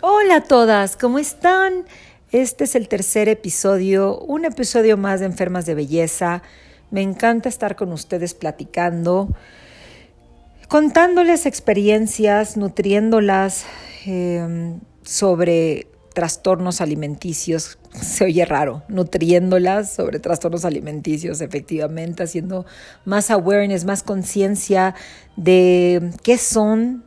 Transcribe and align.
Hola 0.00 0.36
a 0.36 0.40
todas, 0.44 0.96
¿cómo 0.96 1.18
están? 1.18 1.84
Este 2.30 2.62
es 2.62 2.76
el 2.76 2.86
tercer 2.86 3.28
episodio, 3.28 4.20
un 4.20 4.44
episodio 4.44 4.96
más 4.96 5.18
de 5.18 5.26
Enfermas 5.26 5.66
de 5.66 5.74
Belleza. 5.74 6.44
Me 6.92 7.02
encanta 7.02 7.48
estar 7.48 7.74
con 7.74 7.92
ustedes 7.92 8.32
platicando, 8.32 9.34
contándoles 10.68 11.46
experiencias, 11.46 12.56
nutriéndolas 12.56 13.64
eh, 14.06 14.76
sobre 15.02 15.88
trastornos 16.14 16.80
alimenticios. 16.80 17.78
Se 18.00 18.24
oye 18.24 18.44
raro, 18.44 18.84
nutriéndolas 18.86 19.92
sobre 19.92 20.20
trastornos 20.20 20.64
alimenticios, 20.64 21.40
efectivamente, 21.40 22.22
haciendo 22.22 22.66
más 23.04 23.32
awareness, 23.32 23.84
más 23.84 24.04
conciencia 24.04 24.94
de 25.34 26.12
qué 26.22 26.38
son 26.38 27.02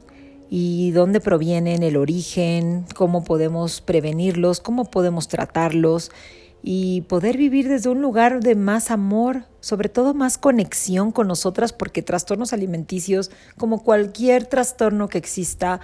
y 0.54 0.91
dónde 0.91 1.21
provienen, 1.21 1.81
el 1.81 1.95
origen, 1.95 2.86
cómo 2.93 3.23
podemos 3.23 3.79
prevenirlos, 3.79 4.59
cómo 4.59 4.84
podemos 4.84 5.30
tratarlos 5.30 6.12
y 6.62 7.02
poder 7.03 7.38
vivir 7.38 7.70
desde 7.70 7.89
un 7.89 8.02
lugar 8.02 8.41
de 8.41 8.55
más 8.55 8.91
amor, 8.91 9.45
sobre 9.62 9.88
todo 9.88 10.13
más 10.13 10.38
conexión 10.38 11.13
con 11.13 11.29
nosotras, 11.29 11.71
porque 11.71 12.02
trastornos 12.02 12.52
alimenticios, 12.52 13.31
como 13.57 13.81
cualquier 13.81 14.45
trastorno 14.45 15.07
que 15.07 15.20
exista, 15.20 15.79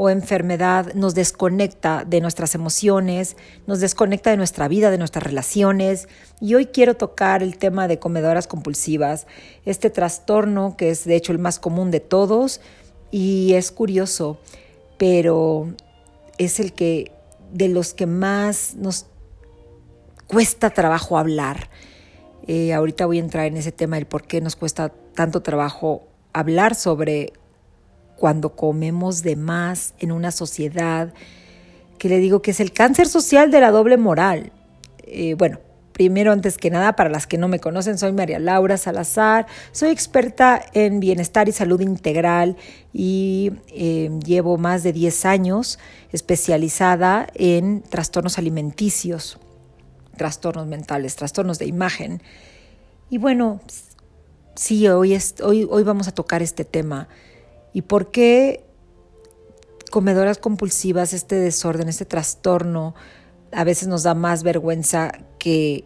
o 0.00 0.10
enfermedad 0.10 0.94
nos 0.94 1.16
desconecta 1.16 2.04
de 2.04 2.20
nuestras 2.20 2.54
emociones, 2.54 3.36
nos 3.66 3.80
desconecta 3.80 4.30
de 4.30 4.36
nuestra 4.36 4.68
vida, 4.68 4.92
de 4.92 4.98
nuestras 4.98 5.24
relaciones. 5.24 6.06
Y 6.40 6.54
hoy 6.54 6.66
quiero 6.66 6.94
tocar 6.94 7.42
el 7.42 7.58
tema 7.58 7.88
de 7.88 7.98
comedoras 7.98 8.46
compulsivas, 8.46 9.26
este 9.64 9.90
trastorno 9.90 10.76
que 10.76 10.90
es 10.90 11.04
de 11.04 11.16
hecho 11.16 11.32
el 11.32 11.40
más 11.40 11.58
común 11.58 11.90
de 11.90 11.98
todos 11.98 12.60
y 13.10 13.54
es 13.54 13.70
curioso, 13.70 14.38
pero 14.98 15.72
es 16.38 16.60
el 16.60 16.72
que 16.72 17.12
de 17.52 17.68
los 17.68 17.94
que 17.94 18.06
más 18.06 18.74
nos 18.76 19.06
cuesta 20.26 20.70
trabajo 20.70 21.18
hablar. 21.18 21.70
Eh, 22.46 22.72
ahorita 22.72 23.06
voy 23.06 23.18
a 23.18 23.20
entrar 23.20 23.46
en 23.46 23.56
ese 23.56 23.72
tema 23.72 23.96
del 23.96 24.06
por 24.06 24.26
qué 24.26 24.40
nos 24.40 24.56
cuesta 24.56 24.90
tanto 25.14 25.42
trabajo 25.42 26.06
hablar 26.32 26.74
sobre 26.74 27.32
cuando 28.16 28.54
comemos 28.54 29.22
de 29.22 29.36
más 29.36 29.94
en 29.98 30.12
una 30.12 30.30
sociedad 30.30 31.12
que 31.98 32.08
le 32.08 32.18
digo 32.18 32.42
que 32.42 32.52
es 32.52 32.60
el 32.60 32.72
cáncer 32.72 33.08
social 33.08 33.50
de 33.50 33.60
la 33.60 33.70
doble 33.70 33.96
moral. 33.96 34.52
Eh, 35.02 35.34
bueno, 35.34 35.58
primero, 35.98 36.32
antes 36.32 36.56
que 36.56 36.70
nada, 36.70 36.94
para 36.96 37.10
las 37.10 37.26
que 37.26 37.36
no 37.36 37.48
me 37.48 37.58
conocen, 37.58 37.98
soy 37.98 38.12
María 38.12 38.38
Laura 38.38 38.78
Salazar, 38.78 39.46
soy 39.72 39.90
experta 39.90 40.64
en 40.72 41.00
bienestar 41.00 41.48
y 41.48 41.52
salud 41.52 41.80
integral 41.80 42.56
y 42.92 43.50
eh, 43.68 44.08
llevo 44.24 44.56
más 44.56 44.84
de 44.84 44.92
10 44.92 45.26
años 45.26 45.78
especializada 46.12 47.26
en 47.34 47.82
trastornos 47.82 48.38
alimenticios, 48.38 49.38
trastornos 50.16 50.68
mentales, 50.68 51.16
trastornos 51.16 51.58
de 51.58 51.66
imagen. 51.66 52.22
Y 53.10 53.18
bueno, 53.18 53.60
sí, 54.54 54.86
hoy, 54.88 55.18
hoy, 55.42 55.66
hoy 55.68 55.82
vamos 55.82 56.06
a 56.08 56.12
tocar 56.12 56.42
este 56.42 56.64
tema 56.64 57.08
¿Y 57.72 57.82
por 57.82 58.10
qué 58.10 58.64
comedoras 59.90 60.38
compulsivas, 60.38 61.12
este 61.12 61.36
desorden, 61.36 61.88
este 61.88 62.04
trastorno, 62.04 62.94
a 63.52 63.64
veces 63.64 63.88
nos 63.88 64.02
da 64.02 64.14
más 64.14 64.42
vergüenza 64.42 65.12
que 65.38 65.84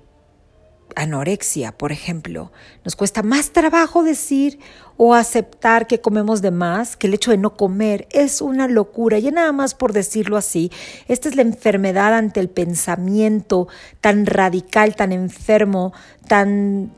anorexia, 0.96 1.72
por 1.72 1.92
ejemplo. 1.92 2.52
Nos 2.84 2.96
cuesta 2.96 3.22
más 3.22 3.50
trabajo 3.50 4.02
decir 4.02 4.58
o 4.96 5.14
aceptar 5.14 5.86
que 5.86 6.00
comemos 6.00 6.42
de 6.42 6.50
más, 6.50 6.96
que 6.96 7.06
el 7.06 7.14
hecho 7.14 7.30
de 7.30 7.38
no 7.38 7.56
comer 7.56 8.06
es 8.10 8.40
una 8.40 8.68
locura. 8.68 9.18
Y 9.18 9.30
nada 9.30 9.52
más 9.52 9.74
por 9.74 9.92
decirlo 9.92 10.36
así, 10.36 10.70
esta 11.08 11.28
es 11.28 11.36
la 11.36 11.42
enfermedad 11.42 12.14
ante 12.14 12.40
el 12.40 12.48
pensamiento 12.48 13.68
tan 14.00 14.26
radical, 14.26 14.94
tan 14.94 15.12
enfermo, 15.12 15.92
tan, 16.28 16.92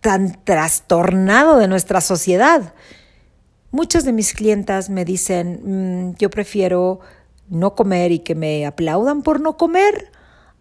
tan 0.00 0.42
trastornado 0.44 1.58
de 1.58 1.68
nuestra 1.68 2.00
sociedad. 2.00 2.74
Muchas 3.70 4.04
de 4.04 4.12
mis 4.12 4.32
clientas 4.32 4.88
me 4.88 5.04
dicen, 5.04 6.12
mm, 6.12 6.14
yo 6.18 6.30
prefiero 6.30 7.00
no 7.50 7.74
comer 7.74 8.12
y 8.12 8.18
que 8.20 8.34
me 8.34 8.66
aplaudan 8.66 9.22
por 9.22 9.40
no 9.40 9.56
comer 9.56 10.10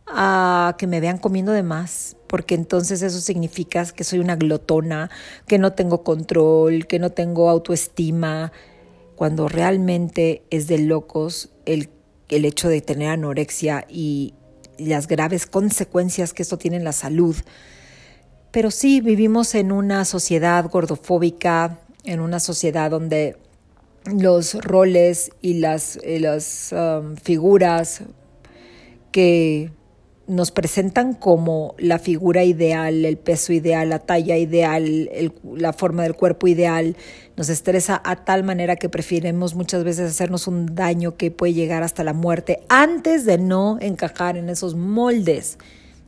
a 0.08 0.76
que 0.78 0.88
me 0.88 1.00
vean 1.00 1.18
comiendo 1.18 1.52
de 1.52 1.64
más, 1.64 2.16
porque 2.28 2.56
entonces 2.56 3.02
eso 3.02 3.20
significa 3.20 3.86
que 3.86 4.04
soy 4.04 4.20
una 4.20 4.36
glotona, 4.36 5.10
que 5.48 5.58
no 5.58 5.74
tengo 5.74 6.04
control, 6.04 6.88
que 6.88 7.00
no 7.00 7.12
tengo 7.12 7.50
autoestima, 7.50 8.52
cuando 9.16 9.50
realmente 9.50 10.44
es 10.52 10.68
de 10.68 10.78
locos 10.78 11.50
el, 11.66 11.90
el 12.30 12.46
hecho 12.46 12.70
de 12.70 12.82
tener 12.82 13.10
anorexia 13.10 13.86
y 13.90 14.36
las 14.78 15.08
graves 15.08 15.48
consecuencias 15.48 16.34
que 16.34 16.44
esto 16.44 16.58
tiene 16.58 16.78
en 16.78 16.84
la 16.84 16.92
salud. 16.92 17.36
Pero 18.52 18.72
sí, 18.72 19.02
vivimos 19.02 19.56
en 19.56 19.72
una 19.72 20.06
sociedad 20.06 20.70
gordofóbica, 20.70 21.80
en 22.04 22.20
una 22.20 22.40
sociedad 22.40 22.92
donde 22.92 23.38
los 24.06 24.54
roles 24.64 25.32
y 25.42 25.56
las, 25.56 26.00
las 26.06 26.72
um, 26.72 27.16
figuras 27.16 28.04
que 29.12 29.72
nos 30.28 30.52
presentan 30.52 31.14
como 31.14 31.74
la 31.78 32.00
figura 32.00 32.44
ideal, 32.44 33.06
el 33.06 33.18
peso 33.18 33.54
ideal, 33.54 33.90
la 33.90 34.00
talla 34.00 34.38
ideal, 34.38 35.10
la 35.56 35.74
forma 35.74 36.04
del 36.04 36.16
cuerpo 36.16 36.48
ideal, 36.48 36.98
nos 37.38 37.50
estresa 37.50 38.02
a 38.04 38.18
tal 38.18 38.44
manera 38.44 38.76
que 38.76 38.90
preferimos 38.90 39.56
muchas 39.56 39.86
veces 39.86 40.12
hacernos 40.12 40.48
un 40.48 40.76
daño 40.76 41.16
que 41.16 41.32
puede 41.32 41.54
llegar 41.54 41.82
hasta 41.82 42.04
la 42.04 42.14
muerte 42.14 42.60
antes 42.68 43.26
de 43.26 43.38
no 43.38 43.78
encajar 43.80 44.36
en 44.36 44.50
esos 44.50 44.76
moldes. 44.76 45.58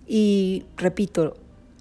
Y 0.05 0.65
repito, 0.75 1.37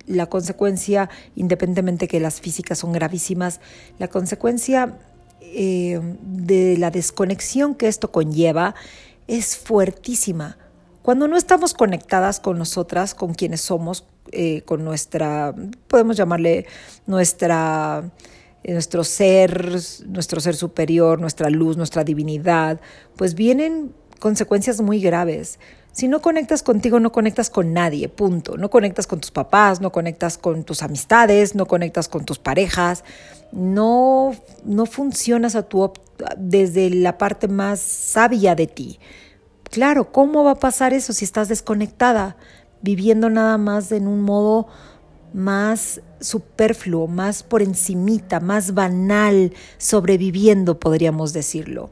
la 0.07 0.27
consecuencia, 0.27 1.11
independientemente 1.35 2.07
que 2.07 2.21
las 2.21 2.41
físicas 2.41 2.79
son 2.79 2.93
gravísimas, 2.93 3.61
la 3.99 4.09
consecuencia 4.09 4.97
eh, 5.41 6.01
de 6.23 6.77
la 6.79 6.91
desconexión 6.91 7.75
que 7.75 7.89
esto 7.89 8.13
conlleva 8.13 8.75
es 9.27 9.57
fuertísima. 9.57 10.57
Cuando 11.09 11.27
no 11.27 11.39
estamos 11.39 11.73
conectadas 11.73 12.39
con 12.39 12.59
nosotras, 12.59 13.15
con 13.15 13.33
quienes 13.33 13.63
somos, 13.63 14.05
eh, 14.31 14.61
con 14.67 14.85
nuestra, 14.85 15.55
podemos 15.87 16.19
llamarle 16.19 16.67
nuestra, 17.07 18.11
eh, 18.63 18.75
nuestro 18.75 19.05
ser, 19.05 19.73
nuestro 20.07 20.43
ser 20.43 20.55
superior, 20.55 21.19
nuestra 21.19 21.49
luz, 21.49 21.79
nuestra 21.79 22.05
divinidad, 22.05 22.79
pues 23.17 23.35
vienen 23.35 23.95
consecuencias 24.21 24.83
muy 24.83 25.01
graves. 25.01 25.59
Si 25.93 26.09
no 26.09 26.21
conectas 26.21 26.63
contigo, 26.63 27.01
no 27.01 27.11
conectas 27.11 27.49
con 27.49 27.73
nadie, 27.73 28.11
punto. 28.11 28.59
No 28.59 28.69
conectas 28.69 29.07
con 29.07 29.19
tus 29.19 29.31
papás, 29.31 29.81
no 29.81 29.91
conectas 29.91 30.37
con 30.37 30.63
tus 30.65 30.83
amistades, 30.83 31.55
no 31.55 31.65
conectas 31.65 32.11
con 32.11 32.27
tus 32.27 32.39
parejas, 32.39 33.03
no, 33.51 34.33
no 34.63 34.85
funcionas 34.85 35.55
a 35.55 35.63
tu 35.63 35.91
desde 36.37 36.91
la 36.91 37.17
parte 37.17 37.49
más 37.49 37.81
sabia 37.81 38.55
de 38.55 38.67
ti. 38.67 39.01
Claro, 39.71 40.13
¿cómo 40.13 40.45
va 40.45 40.53
a 40.53 40.59
pasar 40.59 40.93
eso 40.93 41.13
si 41.13 41.25
estás 41.25 41.49
desconectada, 41.49 42.37
viviendo 42.83 43.29
nada 43.29 43.59
más 43.59 43.93
en 43.93 44.07
un 44.07 44.23
modo 44.23 44.67
más 45.35 46.01
superfluo, 46.21 47.07
más 47.07 47.43
por 47.43 47.63
encimita, 47.63 48.41
más 48.41 48.75
banal, 48.75 49.53
sobreviviendo, 49.77 50.81
podríamos 50.81 51.33
decirlo? 51.33 51.91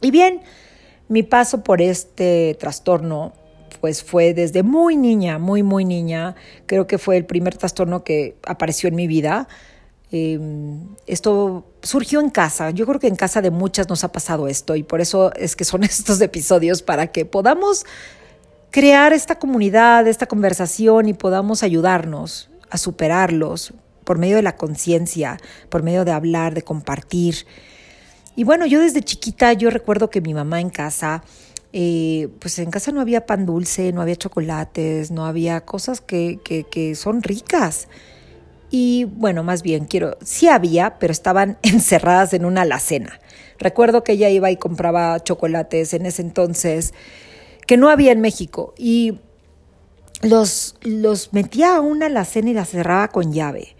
Y 0.00 0.10
bien, 0.10 0.42
mi 1.08 1.22
paso 1.22 1.64
por 1.64 1.80
este 1.80 2.56
trastorno 2.60 3.32
pues 3.80 4.02
fue 4.02 4.34
desde 4.34 4.62
muy 4.62 4.96
niña, 4.96 5.38
muy, 5.38 5.62
muy 5.62 5.84
niña. 5.84 6.34
Creo 6.66 6.86
que 6.86 6.98
fue 6.98 7.16
el 7.16 7.26
primer 7.26 7.56
trastorno 7.56 8.02
que 8.04 8.36
apareció 8.46 8.88
en 8.88 8.96
mi 8.96 9.06
vida. 9.06 9.48
Em, 10.10 10.88
esto 11.06 11.66
surgió 11.82 12.20
en 12.20 12.30
casa. 12.30 12.70
Yo 12.70 12.86
creo 12.86 12.98
que 12.98 13.08
en 13.08 13.16
casa 13.16 13.42
de 13.42 13.50
muchas 13.50 13.88
nos 13.88 14.04
ha 14.04 14.12
pasado 14.12 14.48
esto 14.48 14.74
y 14.74 14.82
por 14.82 15.00
eso 15.00 15.32
es 15.34 15.54
que 15.54 15.64
son 15.64 15.84
estos 15.84 16.20
episodios 16.20 16.82
para 16.82 17.08
que 17.08 17.24
podamos 17.24 17.84
crear 18.70 19.12
esta 19.12 19.38
comunidad, 19.38 20.06
esta 20.06 20.26
conversación 20.26 21.08
y 21.08 21.14
podamos 21.14 21.62
ayudarnos 21.62 22.50
a 22.70 22.78
superarlos 22.78 23.74
por 24.04 24.18
medio 24.18 24.36
de 24.36 24.42
la 24.42 24.56
conciencia, 24.56 25.38
por 25.68 25.82
medio 25.82 26.04
de 26.04 26.12
hablar, 26.12 26.54
de 26.54 26.62
compartir. 26.62 27.46
Y 28.36 28.44
bueno, 28.44 28.64
yo 28.66 28.80
desde 28.80 29.02
chiquita, 29.02 29.52
yo 29.52 29.68
recuerdo 29.68 30.08
que 30.08 30.20
mi 30.22 30.32
mamá 30.32 30.60
en 30.60 30.70
casa, 30.70 31.22
eh, 31.72 32.28
pues 32.38 32.58
en 32.58 32.70
casa 32.70 32.92
no 32.92 33.02
había 33.02 33.26
pan 33.26 33.44
dulce, 33.44 33.92
no 33.92 34.00
había 34.00 34.16
chocolates, 34.16 35.10
no 35.10 35.26
había 35.26 35.60
cosas 35.62 36.00
que, 36.00 36.38
que, 36.42 36.64
que 36.64 36.94
son 36.94 37.22
ricas. 37.22 37.88
Y 38.70 39.04
bueno, 39.04 39.42
más 39.42 39.62
bien 39.62 39.86
quiero, 39.86 40.18
sí 40.22 40.48
había, 40.48 40.98
pero 40.98 41.12
estaban 41.12 41.58
encerradas 41.62 42.32
en 42.32 42.44
una 42.44 42.62
alacena. 42.62 43.20
Recuerdo 43.58 44.04
que 44.04 44.12
ella 44.12 44.28
iba 44.28 44.50
y 44.50 44.56
compraba 44.56 45.18
chocolates 45.20 45.94
en 45.94 46.06
ese 46.06 46.22
entonces, 46.22 46.94
que 47.66 47.76
no 47.76 47.88
había 47.88 48.12
en 48.12 48.20
México, 48.20 48.74
y 48.78 49.20
los, 50.22 50.76
los 50.82 51.32
metía 51.32 51.76
a 51.76 51.80
una 51.80 52.06
alacena 52.06 52.50
y 52.50 52.54
la 52.54 52.64
cerraba 52.64 53.08
con 53.08 53.32
llave. 53.32 53.76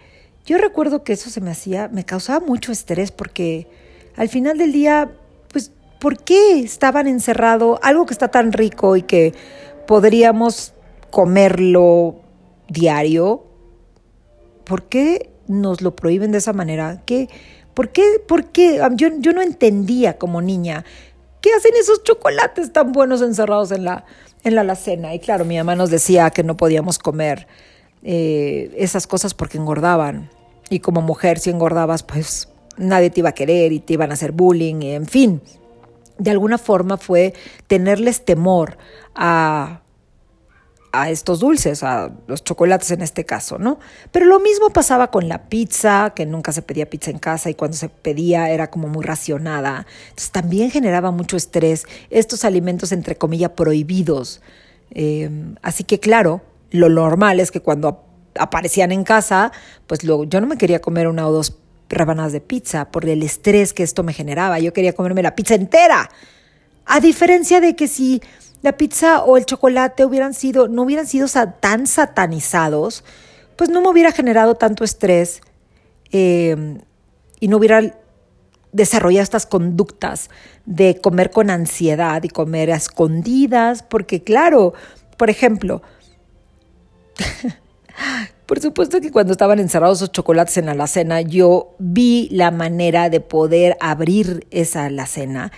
Yo 0.46 0.58
recuerdo 0.58 1.04
que 1.04 1.12
eso 1.12 1.30
se 1.30 1.40
me 1.40 1.50
hacía, 1.50 1.88
me 1.88 2.04
causaba 2.04 2.44
mucho 2.44 2.72
estrés 2.72 3.10
porque 3.10 3.66
al 4.16 4.28
final 4.28 4.56
del 4.56 4.72
día, 4.72 5.12
pues 5.52 5.72
¿por 6.00 6.22
qué 6.22 6.60
estaban 6.60 7.06
encerrado 7.06 7.78
algo 7.82 8.06
que 8.06 8.14
está 8.14 8.28
tan 8.28 8.52
rico 8.52 8.96
y 8.96 9.02
que 9.02 9.34
podríamos 9.86 10.74
comerlo 11.10 12.16
diario? 12.68 13.47
¿Por 14.68 14.84
qué 14.84 15.30
nos 15.48 15.80
lo 15.80 15.96
prohíben 15.96 16.30
de 16.30 16.38
esa 16.38 16.52
manera? 16.52 17.02
¿Qué, 17.06 17.28
¿Por 17.72 17.88
qué? 17.88 18.04
¿Por 18.26 18.52
qué? 18.52 18.80
Yo, 18.94 19.08
yo 19.18 19.32
no 19.32 19.40
entendía 19.40 20.18
como 20.18 20.42
niña. 20.42 20.84
¿Qué 21.40 21.50
hacen 21.56 21.72
esos 21.80 22.04
chocolates 22.04 22.72
tan 22.72 22.92
buenos 22.92 23.22
encerrados 23.22 23.72
en 23.72 23.84
la, 23.84 24.04
en 24.44 24.54
la 24.54 24.60
alacena? 24.60 25.14
Y 25.14 25.20
claro, 25.20 25.46
mi 25.46 25.56
mamá 25.56 25.74
nos 25.74 25.88
decía 25.90 26.30
que 26.30 26.42
no 26.42 26.56
podíamos 26.56 26.98
comer 26.98 27.48
eh, 28.02 28.74
esas 28.76 29.06
cosas 29.06 29.32
porque 29.32 29.56
engordaban. 29.56 30.28
Y 30.68 30.80
como 30.80 31.00
mujer, 31.00 31.38
si 31.38 31.48
engordabas, 31.48 32.02
pues 32.02 32.48
nadie 32.76 33.08
te 33.08 33.20
iba 33.20 33.30
a 33.30 33.34
querer 33.34 33.72
y 33.72 33.80
te 33.80 33.94
iban 33.94 34.10
a 34.10 34.14
hacer 34.14 34.32
bullying, 34.32 34.82
en 34.82 35.06
fin. 35.06 35.40
De 36.18 36.30
alguna 36.30 36.58
forma 36.58 36.98
fue 36.98 37.32
tenerles 37.68 38.24
temor 38.24 38.76
a 39.14 39.80
a 40.92 41.10
estos 41.10 41.40
dulces, 41.40 41.82
a 41.82 42.10
los 42.26 42.44
chocolates 42.44 42.90
en 42.90 43.02
este 43.02 43.24
caso, 43.24 43.58
¿no? 43.58 43.78
Pero 44.10 44.26
lo 44.26 44.40
mismo 44.40 44.70
pasaba 44.70 45.10
con 45.10 45.28
la 45.28 45.48
pizza, 45.48 46.12
que 46.14 46.26
nunca 46.26 46.52
se 46.52 46.62
pedía 46.62 46.88
pizza 46.88 47.10
en 47.10 47.18
casa 47.18 47.50
y 47.50 47.54
cuando 47.54 47.76
se 47.76 47.88
pedía 47.88 48.50
era 48.50 48.70
como 48.70 48.88
muy 48.88 49.04
racionada. 49.04 49.86
Entonces 50.04 50.30
también 50.30 50.70
generaba 50.70 51.10
mucho 51.10 51.36
estrés 51.36 51.84
estos 52.10 52.44
alimentos 52.44 52.92
entre 52.92 53.16
comillas 53.16 53.50
prohibidos. 53.50 54.40
Em, 54.90 55.56
así 55.62 55.84
que 55.84 56.00
claro, 56.00 56.42
lo 56.70 56.88
normal 56.88 57.40
es 57.40 57.50
que 57.50 57.60
cuando 57.60 58.04
aparecían 58.38 58.92
en 58.92 59.04
casa, 59.04 59.52
pues 59.86 60.04
luego 60.04 60.24
yo 60.24 60.40
no 60.40 60.46
me 60.46 60.56
quería 60.56 60.80
comer 60.80 61.08
una 61.08 61.26
o 61.28 61.32
dos 61.32 61.58
rebanadas 61.88 62.32
de 62.32 62.40
pizza 62.40 62.90
por 62.90 63.06
el 63.06 63.22
estrés 63.22 63.72
que 63.72 63.82
esto 63.82 64.02
me 64.02 64.12
generaba. 64.12 64.58
Yo 64.58 64.72
quería 64.72 64.92
comerme 64.92 65.22
la 65.22 65.34
pizza 65.34 65.54
entera. 65.54 66.10
A 66.84 67.00
diferencia 67.00 67.60
de 67.60 67.76
que 67.76 67.88
si 67.88 68.22
la 68.62 68.76
pizza 68.76 69.22
o 69.22 69.36
el 69.36 69.46
chocolate 69.46 70.04
hubieran 70.04 70.34
sido, 70.34 70.68
no 70.68 70.82
hubieran 70.82 71.06
sido 71.06 71.26
tan 71.60 71.86
satanizados, 71.86 73.04
pues 73.56 73.70
no 73.70 73.80
me 73.80 73.88
hubiera 73.88 74.12
generado 74.12 74.54
tanto 74.54 74.84
estrés 74.84 75.40
em, 76.10 76.80
y 77.40 77.48
no 77.48 77.56
hubiera 77.56 77.94
desarrollado 78.72 79.22
estas 79.22 79.46
conductas 79.46 80.30
de 80.66 81.00
comer 81.00 81.30
con 81.30 81.50
ansiedad 81.50 82.22
y 82.22 82.28
comer 82.28 82.72
a 82.72 82.76
escondidas, 82.76 83.82
porque 83.82 84.22
claro, 84.22 84.74
por 85.16 85.30
ejemplo, 85.30 85.82
por 88.46 88.60
supuesto 88.60 89.00
que 89.00 89.10
cuando 89.10 89.32
estaban 89.32 89.58
encerrados 89.58 89.98
esos 89.98 90.12
chocolates 90.12 90.56
en 90.56 90.66
la 90.66 90.72
alacena, 90.72 91.20
yo 91.20 91.74
vi 91.78 92.28
la 92.30 92.50
manera 92.50 93.08
de 93.08 93.20
poder 93.20 93.76
abrir 93.80 94.46
esa 94.50 94.86
alacena 94.86 95.52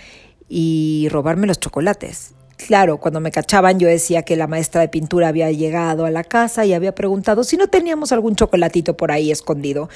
y 0.47 1.07
robarme 1.11 1.47
los 1.47 1.59
chocolates. 1.59 2.33
Claro, 2.67 2.97
cuando 2.97 3.19
me 3.19 3.31
cachaban 3.31 3.79
yo 3.79 3.87
decía 3.87 4.23
que 4.23 4.35
la 4.35 4.47
maestra 4.47 4.81
de 4.81 4.87
pintura 4.87 5.27
había 5.29 5.51
llegado 5.51 6.05
a 6.05 6.11
la 6.11 6.23
casa 6.23 6.65
y 6.65 6.73
había 6.73 6.93
preguntado 6.93 7.43
si 7.43 7.57
no 7.57 7.67
teníamos 7.67 8.11
algún 8.11 8.35
chocolatito 8.35 8.95
por 8.97 9.11
ahí 9.11 9.31
escondido. 9.31 9.89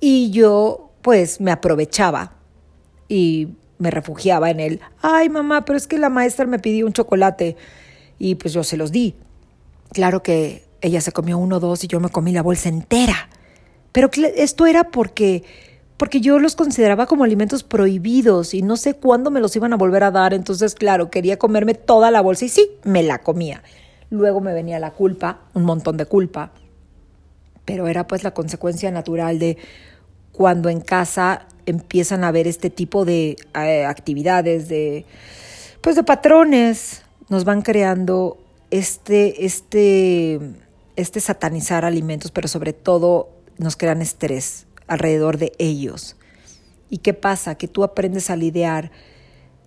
Y 0.00 0.30
yo 0.30 0.90
pues 1.02 1.40
me 1.40 1.50
aprovechaba 1.50 2.34
y 3.08 3.48
me 3.78 3.90
refugiaba 3.90 4.50
en 4.50 4.60
él. 4.60 4.80
Ay 5.02 5.28
mamá, 5.28 5.64
pero 5.64 5.76
es 5.76 5.86
que 5.86 5.98
la 5.98 6.08
maestra 6.10 6.46
me 6.46 6.58
pidió 6.58 6.86
un 6.86 6.92
chocolate 6.92 7.56
y 8.18 8.34
pues 8.36 8.52
yo 8.52 8.64
se 8.64 8.76
los 8.76 8.92
di. 8.92 9.14
Claro 9.92 10.22
que 10.22 10.64
ella 10.80 11.00
se 11.00 11.12
comió 11.12 11.38
uno 11.38 11.56
o 11.56 11.60
dos 11.60 11.84
y 11.84 11.86
yo 11.86 12.00
me 12.00 12.08
comí 12.08 12.32
la 12.32 12.42
bolsa 12.42 12.68
entera. 12.68 13.28
Pero 13.92 14.08
esto 14.36 14.66
era 14.66 14.84
porque 14.84 15.44
porque 16.00 16.22
yo 16.22 16.38
los 16.38 16.56
consideraba 16.56 17.04
como 17.04 17.24
alimentos 17.24 17.62
prohibidos 17.62 18.54
y 18.54 18.62
no 18.62 18.78
sé 18.78 18.94
cuándo 18.94 19.30
me 19.30 19.38
los 19.38 19.54
iban 19.54 19.74
a 19.74 19.76
volver 19.76 20.02
a 20.02 20.10
dar, 20.10 20.32
entonces 20.32 20.74
claro, 20.74 21.10
quería 21.10 21.38
comerme 21.38 21.74
toda 21.74 22.10
la 22.10 22.22
bolsa 22.22 22.46
y 22.46 22.48
sí, 22.48 22.70
me 22.84 23.02
la 23.02 23.18
comía. 23.18 23.62
Luego 24.08 24.40
me 24.40 24.54
venía 24.54 24.78
la 24.78 24.92
culpa, 24.92 25.40
un 25.52 25.64
montón 25.64 25.98
de 25.98 26.06
culpa, 26.06 26.52
pero 27.66 27.86
era 27.86 28.06
pues 28.06 28.24
la 28.24 28.30
consecuencia 28.30 28.90
natural 28.90 29.38
de 29.38 29.58
cuando 30.32 30.70
en 30.70 30.80
casa 30.80 31.46
empiezan 31.66 32.24
a 32.24 32.28
haber 32.28 32.46
este 32.46 32.70
tipo 32.70 33.04
de 33.04 33.36
eh, 33.54 33.84
actividades, 33.84 34.70
de 34.70 35.04
pues 35.82 35.96
de 35.96 36.02
patrones, 36.02 37.02
nos 37.28 37.44
van 37.44 37.60
creando 37.60 38.38
este, 38.70 39.44
este, 39.44 40.40
este 40.96 41.20
satanizar 41.20 41.84
alimentos, 41.84 42.30
pero 42.30 42.48
sobre 42.48 42.72
todo 42.72 43.28
nos 43.58 43.76
crean 43.76 44.00
estrés 44.00 44.66
alrededor 44.90 45.38
de 45.38 45.52
ellos. 45.58 46.16
¿Y 46.90 46.98
qué 46.98 47.14
pasa? 47.14 47.54
Que 47.54 47.68
tú 47.68 47.84
aprendes 47.84 48.28
a 48.28 48.36
lidiar 48.36 48.90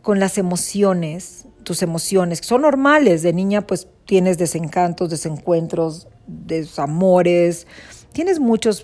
con 0.01 0.19
las 0.19 0.37
emociones, 0.37 1.45
tus 1.63 1.81
emociones, 1.81 2.41
que 2.41 2.47
son 2.47 2.61
normales. 2.63 3.23
De 3.23 3.31
niña 3.31 3.65
pues 3.65 3.87
tienes 4.05 4.37
desencantos, 4.37 5.09
desencuentros, 5.09 6.09
desamores, 6.27 7.67
tienes 8.11 8.41
muchos, 8.41 8.83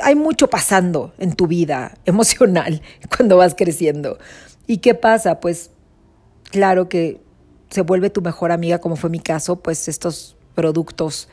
hay 0.00 0.16
mucho 0.16 0.50
pasando 0.50 1.12
en 1.18 1.32
tu 1.34 1.46
vida 1.46 1.96
emocional 2.04 2.82
cuando 3.16 3.36
vas 3.36 3.54
creciendo. 3.54 4.18
¿Y 4.66 4.78
qué 4.78 4.94
pasa? 4.94 5.38
Pues 5.38 5.70
claro 6.50 6.88
que 6.88 7.20
se 7.70 7.82
vuelve 7.82 8.10
tu 8.10 8.20
mejor 8.20 8.50
amiga, 8.50 8.80
como 8.80 8.96
fue 8.96 9.10
mi 9.10 9.20
caso, 9.20 9.62
pues 9.62 9.86
estos 9.86 10.36
productos 10.56 11.28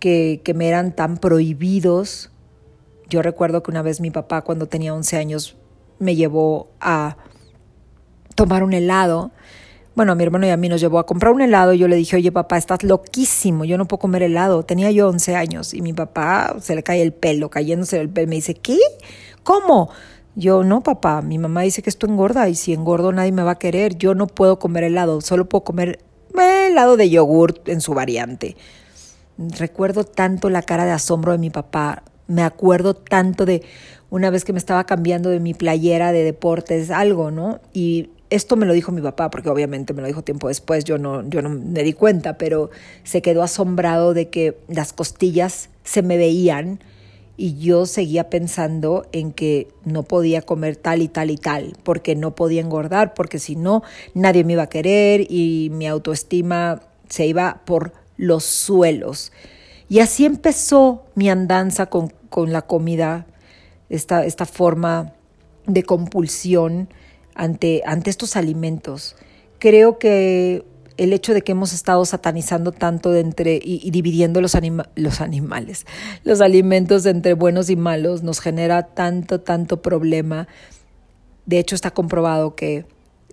que, 0.00 0.42
que 0.44 0.52
me 0.52 0.68
eran 0.68 0.94
tan 0.94 1.16
prohibidos, 1.16 2.30
yo 3.08 3.22
recuerdo 3.22 3.62
que 3.62 3.70
una 3.70 3.82
vez 3.82 4.00
mi 4.00 4.10
papá 4.10 4.42
cuando 4.42 4.66
tenía 4.66 4.94
11 4.94 5.16
años 5.16 5.56
me 5.98 6.16
llevó 6.16 6.68
a 6.80 7.16
tomar 8.34 8.62
un 8.62 8.72
helado. 8.72 9.30
Bueno, 9.94 10.12
a 10.12 10.14
mi 10.16 10.24
hermano 10.24 10.46
y 10.46 10.50
a 10.50 10.56
mí 10.56 10.68
nos 10.68 10.80
llevó 10.80 10.98
a 10.98 11.06
comprar 11.06 11.32
un 11.32 11.40
helado 11.40 11.72
yo 11.72 11.86
le 11.86 11.96
dije, 11.96 12.16
oye 12.16 12.32
papá, 12.32 12.56
estás 12.56 12.82
loquísimo, 12.82 13.64
yo 13.64 13.78
no 13.78 13.86
puedo 13.86 14.00
comer 14.00 14.22
helado. 14.22 14.64
Tenía 14.64 14.90
yo 14.90 15.08
11 15.08 15.36
años 15.36 15.74
y 15.74 15.82
mi 15.82 15.92
papá 15.92 16.56
se 16.60 16.74
le 16.74 16.82
cae 16.82 17.02
el 17.02 17.12
pelo, 17.12 17.50
cayéndose 17.50 18.00
el 18.00 18.08
pelo. 18.08 18.28
Me 18.28 18.36
dice, 18.36 18.54
¿qué? 18.54 18.78
¿Cómo? 19.42 19.90
Yo, 20.36 20.64
no, 20.64 20.82
papá, 20.82 21.22
mi 21.22 21.38
mamá 21.38 21.60
dice 21.62 21.80
que 21.80 21.90
esto 21.90 22.06
engorda 22.06 22.48
y 22.48 22.56
si 22.56 22.72
engordo 22.72 23.12
nadie 23.12 23.30
me 23.30 23.44
va 23.44 23.52
a 23.52 23.58
querer. 23.58 23.96
Yo 23.96 24.14
no 24.16 24.26
puedo 24.26 24.58
comer 24.58 24.82
helado, 24.84 25.20
solo 25.20 25.48
puedo 25.48 25.62
comer 25.62 26.00
eh, 26.36 26.68
helado 26.70 26.96
de 26.96 27.08
yogur 27.08 27.60
en 27.66 27.80
su 27.80 27.94
variante. 27.94 28.56
Recuerdo 29.38 30.04
tanto 30.04 30.50
la 30.50 30.62
cara 30.62 30.84
de 30.84 30.90
asombro 30.90 31.32
de 31.32 31.38
mi 31.38 31.50
papá 31.50 32.02
me 32.26 32.42
acuerdo 32.42 32.94
tanto 32.94 33.44
de 33.44 33.62
una 34.10 34.30
vez 34.30 34.44
que 34.44 34.52
me 34.52 34.58
estaba 34.58 34.84
cambiando 34.84 35.30
de 35.30 35.40
mi 35.40 35.54
playera 35.54 36.12
de 36.12 36.22
deportes, 36.22 36.90
algo, 36.90 37.30
¿no? 37.30 37.60
Y 37.72 38.10
esto 38.30 38.56
me 38.56 38.66
lo 38.66 38.72
dijo 38.72 38.92
mi 38.92 39.00
papá, 39.00 39.30
porque 39.30 39.48
obviamente 39.48 39.92
me 39.92 40.02
lo 40.02 40.08
dijo 40.08 40.22
tiempo 40.22 40.48
después, 40.48 40.84
yo 40.84 40.98
no, 40.98 41.28
yo 41.28 41.42
no 41.42 41.50
me 41.50 41.82
di 41.82 41.92
cuenta, 41.92 42.38
pero 42.38 42.70
se 43.02 43.22
quedó 43.22 43.42
asombrado 43.42 44.14
de 44.14 44.28
que 44.28 44.58
las 44.68 44.92
costillas 44.92 45.70
se 45.82 46.02
me 46.02 46.16
veían 46.16 46.80
y 47.36 47.58
yo 47.58 47.86
seguía 47.86 48.30
pensando 48.30 49.06
en 49.12 49.32
que 49.32 49.68
no 49.84 50.04
podía 50.04 50.42
comer 50.42 50.76
tal 50.76 51.02
y 51.02 51.08
tal 51.08 51.30
y 51.30 51.36
tal, 51.36 51.76
porque 51.82 52.14
no 52.14 52.34
podía 52.34 52.60
engordar, 52.60 53.14
porque 53.14 53.38
si 53.38 53.56
no, 53.56 53.82
nadie 54.14 54.44
me 54.44 54.52
iba 54.52 54.64
a 54.64 54.68
querer 54.68 55.26
y 55.28 55.70
mi 55.72 55.86
autoestima 55.86 56.80
se 57.08 57.26
iba 57.26 57.62
por 57.64 57.92
los 58.16 58.44
suelos. 58.44 59.32
Y 59.88 60.00
así 60.00 60.24
empezó 60.24 61.04
mi 61.14 61.28
andanza 61.28 61.86
con, 61.86 62.12
la 62.52 62.62
comida, 62.62 63.26
esta, 63.88 64.24
esta, 64.24 64.46
forma 64.46 65.12
de 65.66 65.82
compulsión 65.82 66.88
ante, 67.34 67.82
ante 67.86 68.10
estos 68.10 68.36
alimentos. 68.36 69.16
Creo 69.58 69.98
que 69.98 70.64
el 70.96 71.12
hecho 71.12 71.34
de 71.34 71.42
que 71.42 71.52
hemos 71.52 71.72
estado 71.72 72.04
satanizando 72.04 72.72
tanto 72.72 73.14
entre, 73.14 73.60
y, 73.62 73.90
dividiendo 73.90 74.40
los, 74.40 74.56
los 74.94 75.20
animales, 75.20 75.86
los 76.22 76.40
alimentos 76.40 77.04
entre 77.06 77.34
buenos 77.34 77.68
y 77.68 77.76
malos, 77.76 78.22
nos 78.22 78.40
genera 78.40 78.84
tanto, 78.94 79.40
tanto 79.40 79.82
problema. 79.82 80.48
De 81.46 81.58
hecho, 81.58 81.74
está 81.74 81.90
comprobado 81.90 82.54
que 82.54 82.86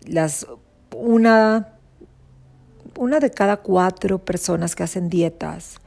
las, 0.05 0.47
una, 0.95 1.69
una 2.97 3.19
de 3.19 3.31
cada 3.31 3.57
cuatro 3.57 4.19
personas 4.19 4.75
que 4.75 4.83
hacen 4.83 5.09
dietas 5.09 5.79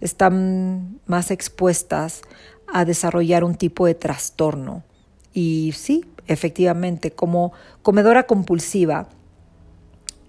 están 0.00 1.00
más 1.06 1.30
expuestas 1.30 2.22
a 2.66 2.84
desarrollar 2.84 3.44
un 3.44 3.54
tipo 3.54 3.86
de 3.86 3.94
trastorno. 3.94 4.84
Y 5.32 5.72
sí, 5.76 6.04
efectivamente, 6.26 7.10
como 7.10 7.52
comedora 7.82 8.26
compulsiva, 8.26 9.08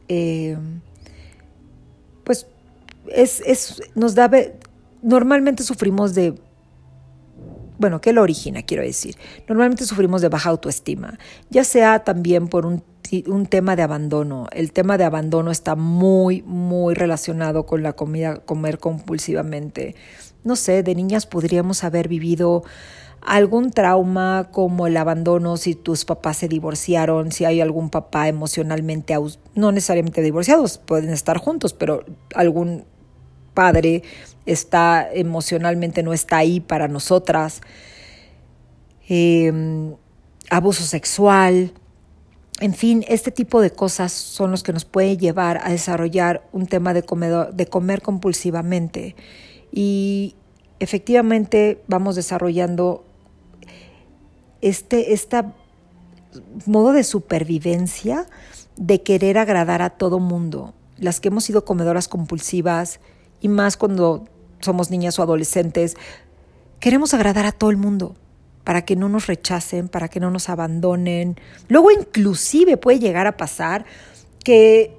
eh, 0.07 0.57
pues 2.23 2.47
es, 3.07 3.41
es, 3.41 3.81
nos 3.95 4.15
da, 4.15 4.29
normalmente 5.01 5.63
sufrimos 5.63 6.13
de, 6.13 6.35
bueno, 7.81 7.99
¿qué 7.99 8.13
lo 8.13 8.21
origina? 8.21 8.61
Quiero 8.61 8.83
decir, 8.83 9.17
normalmente 9.49 9.85
sufrimos 9.85 10.21
de 10.21 10.29
baja 10.29 10.49
autoestima, 10.49 11.19
ya 11.49 11.65
sea 11.65 12.03
también 12.05 12.47
por 12.47 12.65
un 12.65 12.83
un 13.27 13.45
tema 13.45 13.75
de 13.75 13.81
abandono. 13.81 14.47
El 14.53 14.71
tema 14.71 14.97
de 14.97 15.03
abandono 15.03 15.51
está 15.51 15.75
muy, 15.75 16.43
muy 16.43 16.93
relacionado 16.93 17.65
con 17.65 17.83
la 17.83 17.93
comida, 17.93 18.37
comer 18.37 18.79
compulsivamente. 18.79 19.95
No 20.45 20.55
sé, 20.55 20.81
de 20.81 20.95
niñas 20.95 21.25
podríamos 21.25 21.83
haber 21.83 22.07
vivido 22.07 22.63
algún 23.21 23.71
trauma 23.71 24.49
como 24.51 24.87
el 24.87 24.97
abandono, 24.97 25.57
si 25.57 25.75
tus 25.75 26.05
papás 26.05 26.37
se 26.37 26.47
divorciaron, 26.47 27.31
si 27.31 27.45
hay 27.45 27.61
algún 27.61 27.89
papá 27.89 28.27
emocionalmente, 28.27 29.15
no 29.53 29.71
necesariamente 29.71 30.21
divorciados, 30.21 30.77
pueden 30.79 31.09
estar 31.11 31.37
juntos, 31.37 31.73
pero 31.73 32.03
algún 32.33 32.85
padre 33.53 34.03
está 34.45 35.09
emocionalmente, 35.13 36.03
no 36.03 36.13
está 36.13 36.37
ahí 36.37 36.59
para 36.59 36.87
nosotras, 36.87 37.61
em, 39.07 39.95
abuso 40.49 40.83
sexual, 40.83 41.73
en 42.61 42.75
fin, 42.75 43.03
este 43.07 43.31
tipo 43.31 43.59
de 43.59 43.71
cosas 43.71 44.11
son 44.11 44.51
los 44.51 44.61
que 44.61 44.71
nos 44.71 44.85
puede 44.85 45.17
llevar 45.17 45.59
a 45.63 45.71
desarrollar 45.71 46.47
un 46.51 46.67
tema 46.67 46.93
de, 46.93 47.03
de 47.53 47.65
comer 47.65 48.03
compulsivamente. 48.03 49.15
Y 49.71 50.35
efectivamente 50.79 51.81
vamos 51.87 52.15
desarrollando 52.15 53.03
este, 54.61 55.11
modo 56.67 56.93
de 56.93 57.03
supervivencia 57.03 58.27
de 58.77 59.01
querer 59.01 59.39
agradar 59.39 59.81
a 59.81 59.89
todo 59.89 60.19
mundo. 60.19 60.75
Las 60.97 61.19
que 61.19 61.29
hemos 61.29 61.45
sido 61.45 61.65
comedoras 61.65 62.07
compulsivas 62.07 62.99
y 63.41 63.49
más 63.49 63.77
cuando 63.77 64.25
somos 64.59 64.89
niñas 64.89 65.19
o 65.19 65.23
adolescentes, 65.23 65.97
queremos 66.79 67.13
agradar 67.13 67.45
a 67.45 67.51
todo 67.51 67.69
el 67.69 67.77
mundo 67.77 68.15
para 68.63 68.85
que 68.85 68.95
no 68.95 69.09
nos 69.09 69.27
rechacen, 69.27 69.89
para 69.89 70.07
que 70.07 70.19
no 70.19 70.29
nos 70.29 70.47
abandonen. 70.49 71.35
Luego 71.67 71.91
inclusive 71.91 72.77
puede 72.77 72.99
llegar 72.99 73.27
a 73.27 73.37
pasar 73.37 73.85
que 74.43 74.95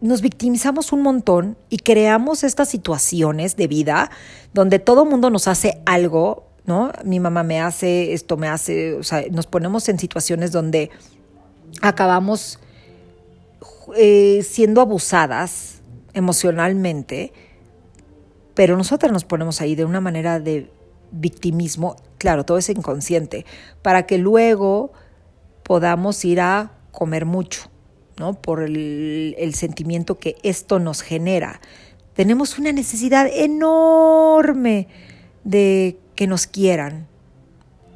nos 0.00 0.20
victimizamos 0.20 0.92
un 0.92 1.02
montón 1.02 1.56
y 1.70 1.78
creamos 1.78 2.44
estas 2.44 2.68
situaciones 2.68 3.56
de 3.56 3.66
vida 3.66 4.10
donde 4.52 4.78
todo 4.78 5.06
mundo 5.06 5.30
nos 5.30 5.48
hace 5.48 5.80
algo 5.86 6.44
¿no? 6.66 6.92
Mi 7.04 7.20
mamá 7.20 7.42
me 7.42 7.60
hace, 7.60 8.12
esto 8.12 8.36
me 8.36 8.48
hace, 8.48 8.94
o 8.94 9.02
sea, 9.02 9.24
nos 9.30 9.46
ponemos 9.46 9.88
en 9.88 9.98
situaciones 9.98 10.50
donde 10.50 10.90
acabamos 11.82 12.58
eh, 13.96 14.42
siendo 14.48 14.80
abusadas 14.80 15.82
emocionalmente, 16.14 17.32
pero 18.54 18.76
nosotras 18.76 19.12
nos 19.12 19.24
ponemos 19.24 19.60
ahí 19.60 19.74
de 19.74 19.84
una 19.84 20.00
manera 20.00 20.40
de 20.40 20.70
victimismo, 21.10 21.96
claro, 22.18 22.44
todo 22.44 22.58
es 22.58 22.68
inconsciente, 22.68 23.44
para 23.82 24.06
que 24.06 24.18
luego 24.18 24.92
podamos 25.62 26.24
ir 26.24 26.40
a 26.40 26.72
comer 26.92 27.24
mucho, 27.24 27.70
¿no? 28.18 28.34
Por 28.34 28.62
el, 28.62 29.34
el 29.38 29.54
sentimiento 29.54 30.18
que 30.18 30.36
esto 30.42 30.78
nos 30.78 31.02
genera. 31.02 31.60
Tenemos 32.14 32.58
una 32.58 32.72
necesidad 32.72 33.26
enorme 33.26 34.88
de 35.42 35.98
que 36.14 36.26
nos 36.26 36.46
quieran. 36.46 37.06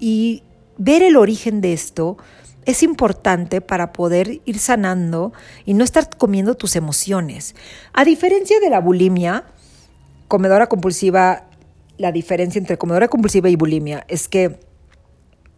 Y 0.01 0.43
ver 0.77 1.03
el 1.03 1.17
origen 1.17 1.61
de 1.61 1.73
esto 1.73 2.17
es 2.65 2.83
importante 2.83 3.61
para 3.61 3.93
poder 3.93 4.41
ir 4.45 4.59
sanando 4.59 5.33
y 5.65 5.75
no 5.75 5.85
estar 5.85 6.09
comiendo 6.17 6.55
tus 6.55 6.77
emociones. 6.77 7.55
A 7.93 8.05
diferencia 8.05 8.61
de 8.61 8.71
la 8.71 8.81
bulimia, 8.81 9.45
comedora 10.29 10.69
compulsiva, 10.69 11.45
la 11.97 12.13
diferencia 12.13 12.59
entre 12.59 12.79
comedora 12.79 13.09
compulsiva 13.09 13.49
y 13.49 13.57
bulimia 13.57 14.05
es 14.09 14.29
que 14.29 14.61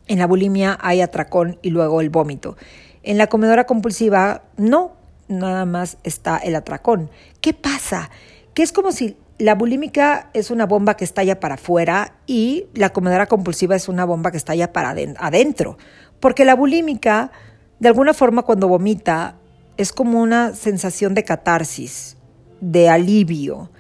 en 0.07 0.19
la 0.19 0.27
bulimia 0.27 0.79
hay 0.81 1.03
atracón 1.03 1.59
y 1.63 1.71
luego 1.71 2.01
el 2.01 2.11
vómito. 2.11 2.57
En 3.03 3.19
la 3.19 3.27
comedora 3.29 3.67
compulsiva 3.67 4.43
no, 4.57 4.97
nada 5.29 5.65
más 5.67 5.99
está 6.03 6.39
el 6.39 6.55
atracón. 6.57 7.11
¿Qué 7.41 7.53
pasa? 7.53 8.11
Que 8.55 8.63
es 8.63 8.73
como 8.73 8.93
si 8.93 9.17
la 9.39 9.55
bulímica 9.55 10.31
es 10.35 10.51
una 10.51 10.67
bomba 10.67 10.97
que 10.97 11.05
estalla 11.05 11.41
para 11.41 11.55
afuera 11.55 12.15
y 12.27 12.67
la 12.75 12.91
comedora 12.91 13.27
compulsiva 13.27 13.77
es 13.77 13.89
una 13.89 14.05
bomba 14.05 14.31
que 14.31 14.37
estalla 14.37 14.73
para 14.73 14.91
adentro. 14.91 15.79
Porque 16.21 16.45
la 16.45 16.55
bulímica, 16.55 17.31
de 17.79 17.89
alguna 17.89 18.13
forma, 18.13 18.43
cuando 18.43 18.69
vomita, 18.69 19.37
es 19.79 19.93
como 19.93 20.21
una 20.21 20.55
sensación 20.55 21.15
de 21.15 21.25
catarsis, 21.25 22.19
de 22.61 22.91
alivio, 22.91 23.71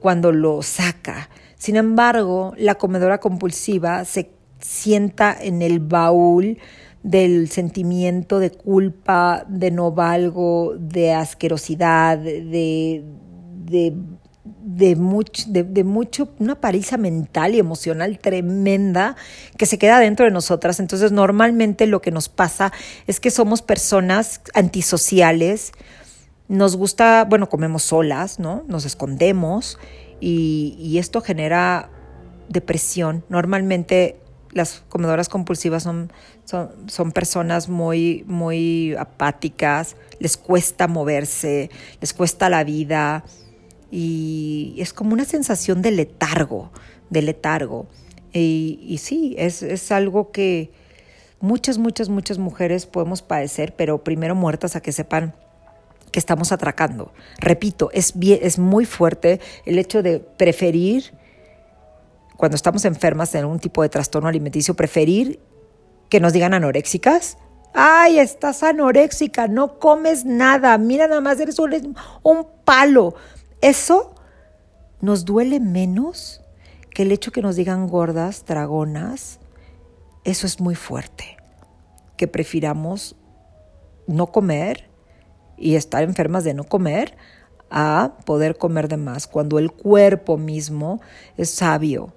cuando 0.00 0.32
lo 0.32 0.62
saca. 0.62 1.28
Sin 1.56 1.76
embargo, 1.76 2.54
la 2.56 2.76
comedora 2.76 3.18
compulsiva 3.18 4.04
se 4.04 4.30
sienta 4.60 5.36
en 5.40 5.62
el 5.62 5.80
baúl 5.80 6.58
del 7.02 7.48
sentimiento 7.48 8.38
de 8.38 8.50
culpa, 8.50 9.44
de 9.48 9.70
no 9.70 9.92
valgo, 9.92 10.74
de 10.78 11.12
asquerosidad, 11.12 12.18
de, 12.18 13.04
de 13.64 13.94
de 14.62 14.96
mucho, 14.96 15.44
de, 15.48 15.84
mucho, 15.84 16.28
una 16.38 16.60
pariza 16.60 16.96
mental 16.96 17.54
y 17.54 17.58
emocional 17.58 18.18
tremenda 18.18 19.16
que 19.56 19.66
se 19.66 19.78
queda 19.78 19.98
dentro 19.98 20.24
de 20.24 20.32
nosotras. 20.32 20.80
Entonces, 20.80 21.12
normalmente 21.12 21.86
lo 21.86 22.00
que 22.00 22.10
nos 22.10 22.28
pasa 22.28 22.72
es 23.06 23.20
que 23.20 23.30
somos 23.30 23.62
personas 23.62 24.40
antisociales, 24.54 25.72
nos 26.50 26.76
gusta, 26.76 27.24
bueno, 27.24 27.48
comemos 27.48 27.84
solas, 27.84 28.40
¿no? 28.40 28.64
Nos 28.66 28.84
escondemos 28.84 29.78
y, 30.18 30.76
y 30.80 30.98
esto 30.98 31.20
genera 31.20 31.90
depresión. 32.48 33.24
Normalmente 33.28 34.20
las 34.50 34.82
comedoras 34.88 35.28
compulsivas 35.28 35.84
son, 35.84 36.12
son, 36.44 36.70
son, 36.88 37.12
personas 37.12 37.68
muy, 37.68 38.24
muy 38.26 38.96
apáticas, 38.98 39.94
les 40.18 40.36
cuesta 40.36 40.88
moverse, 40.88 41.70
les 42.00 42.12
cuesta 42.12 42.48
la 42.48 42.64
vida, 42.64 43.24
y 43.92 44.74
es 44.78 44.92
como 44.92 45.12
una 45.12 45.24
sensación 45.24 45.82
de 45.82 45.92
letargo, 45.92 46.72
de 47.10 47.22
letargo. 47.22 47.86
Y, 48.32 48.98
sí, 49.00 49.36
es, 49.38 49.62
es, 49.62 49.92
algo 49.92 50.32
que 50.32 50.72
muchas, 51.40 51.78
muchas, 51.78 52.08
muchas 52.08 52.38
mujeres 52.38 52.86
podemos 52.86 53.22
padecer, 53.22 53.74
pero 53.76 54.02
primero 54.02 54.34
muertas 54.34 54.74
a 54.74 54.82
que 54.82 54.90
sepan 54.90 55.34
que 56.10 56.18
estamos 56.18 56.52
atracando. 56.52 57.12
Repito, 57.38 57.90
es, 57.92 58.14
es 58.20 58.58
muy 58.58 58.84
fuerte 58.84 59.40
el 59.64 59.78
hecho 59.78 60.02
de 60.02 60.20
preferir, 60.20 61.12
cuando 62.36 62.56
estamos 62.56 62.84
enfermas 62.84 63.32
de 63.32 63.40
algún 63.40 63.58
tipo 63.58 63.82
de 63.82 63.88
trastorno 63.88 64.28
alimenticio, 64.28 64.74
preferir 64.74 65.40
que 66.08 66.20
nos 66.20 66.32
digan 66.32 66.54
anoréxicas 66.54 67.36
Ay, 67.72 68.18
estás 68.18 68.62
anoréxica, 68.62 69.46
no 69.46 69.78
comes 69.78 70.24
nada, 70.24 70.76
mira 70.76 71.06
nada 71.06 71.20
más, 71.20 71.38
eres 71.38 71.58
un, 71.58 71.96
un 72.22 72.46
palo. 72.64 73.14
Eso 73.60 74.14
nos 75.00 75.24
duele 75.24 75.60
menos 75.60 76.40
que 76.90 77.02
el 77.02 77.12
hecho 77.12 77.30
que 77.30 77.42
nos 77.42 77.56
digan 77.56 77.86
gordas, 77.86 78.44
dragonas. 78.44 79.38
Eso 80.24 80.46
es 80.46 80.60
muy 80.60 80.74
fuerte. 80.74 81.36
Que 82.16 82.26
prefiramos 82.26 83.16
no 84.06 84.26
comer 84.26 84.89
y 85.60 85.76
estar 85.76 86.02
enfermas 86.02 86.42
de 86.42 86.54
no 86.54 86.64
comer 86.64 87.14
a 87.70 88.14
poder 88.24 88.56
comer 88.56 88.88
de 88.88 88.96
más, 88.96 89.28
cuando 89.28 89.58
el 89.58 89.70
cuerpo 89.70 90.36
mismo 90.36 91.00
es 91.36 91.50
sabio. 91.50 92.12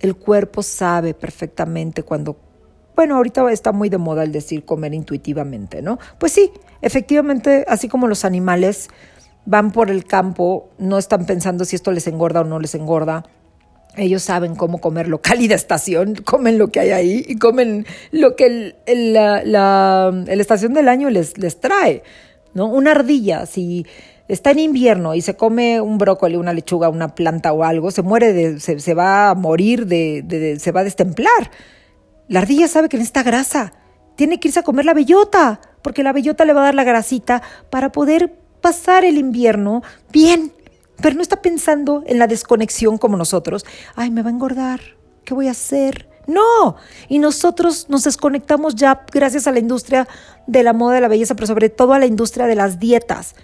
El 0.00 0.16
cuerpo 0.16 0.62
sabe 0.62 1.14
perfectamente 1.14 2.02
cuando, 2.02 2.36
bueno, 2.94 3.16
ahorita 3.16 3.50
está 3.50 3.72
muy 3.72 3.88
de 3.88 3.96
moda 3.96 4.22
el 4.22 4.32
decir 4.32 4.66
comer 4.66 4.92
intuitivamente, 4.92 5.80
¿no? 5.80 5.98
Pues 6.18 6.32
sí, 6.32 6.52
efectivamente, 6.82 7.64
así 7.68 7.88
como 7.88 8.06
los 8.06 8.26
animales 8.26 8.90
van 9.46 9.72
por 9.72 9.90
el 9.90 10.04
campo, 10.04 10.68
no 10.76 10.98
están 10.98 11.24
pensando 11.24 11.64
si 11.64 11.76
esto 11.76 11.92
les 11.92 12.06
engorda 12.06 12.42
o 12.42 12.44
no 12.44 12.58
les 12.58 12.74
engorda. 12.74 13.24
Ellos 13.96 14.22
saben 14.22 14.56
cómo 14.56 14.78
comer 14.78 15.08
y 15.38 15.48
de 15.48 15.54
estación, 15.54 16.14
comen 16.24 16.58
lo 16.58 16.68
que 16.68 16.80
hay 16.80 16.90
ahí 16.90 17.24
y 17.26 17.38
comen 17.38 17.86
lo 18.10 18.36
que 18.36 18.74
el, 18.84 19.12
la, 19.14 19.42
la, 19.42 20.24
estación 20.28 20.74
del 20.74 20.88
año 20.88 21.08
les, 21.08 21.38
les 21.38 21.58
trae. 21.60 22.02
¿No? 22.56 22.66
Una 22.66 22.92
ardilla, 22.92 23.44
si 23.44 23.86
está 24.28 24.50
en 24.50 24.58
invierno 24.58 25.14
y 25.14 25.20
se 25.20 25.36
come 25.36 25.80
un 25.82 25.98
brócoli, 25.98 26.36
una 26.36 26.54
lechuga, 26.54 26.88
una 26.88 27.14
planta 27.14 27.52
o 27.52 27.62
algo, 27.62 27.90
se 27.90 28.00
muere, 28.00 28.58
se, 28.58 28.94
va 28.94 29.28
a 29.28 29.34
morir, 29.34 29.86
de, 29.86 30.56
se 30.58 30.72
va 30.72 30.80
a 30.80 30.84
destemplar. 30.84 31.50
La 32.28 32.40
ardilla 32.40 32.66
sabe 32.66 32.88
que 32.88 32.96
necesita 32.96 33.22
grasa, 33.22 33.74
tiene 34.16 34.40
que 34.40 34.48
irse 34.48 34.60
a 34.60 34.62
comer 34.62 34.86
la 34.86 34.94
bellota, 34.94 35.60
porque 35.82 36.02
la 36.02 36.14
bellota 36.14 36.46
le 36.46 36.54
va 36.54 36.62
a 36.62 36.64
dar 36.64 36.74
la 36.74 36.84
grasita 36.84 37.42
para 37.68 37.92
poder 37.92 38.32
pasar 38.62 39.04
el 39.04 39.18
invierno 39.18 39.82
bien, 40.10 40.50
pero 41.02 41.14
no 41.14 41.20
está 41.20 41.42
pensando 41.42 42.04
en 42.06 42.18
la 42.18 42.26
desconexión 42.26 42.96
como 42.96 43.18
nosotros. 43.18 43.66
Ay, 43.94 44.10
me 44.10 44.22
va 44.22 44.30
a 44.30 44.32
engordar, 44.32 44.80
¿qué 45.26 45.34
voy 45.34 45.48
a 45.48 45.50
hacer? 45.50 46.08
No, 46.26 46.76
y 47.08 47.18
nosotros 47.18 47.88
nos 47.88 48.04
desconectamos 48.04 48.74
ya 48.74 49.04
gracias 49.12 49.46
a 49.46 49.52
la 49.52 49.60
industria 49.60 50.08
de 50.46 50.62
la 50.62 50.72
moda, 50.72 50.96
de 50.96 51.00
la 51.00 51.08
belleza, 51.08 51.34
pero 51.34 51.46
sobre 51.46 51.68
todo 51.68 51.92
a 51.92 51.98
la 51.98 52.06
industria 52.06 52.46
de 52.46 52.56
las 52.56 52.78
dietas. 52.78 53.34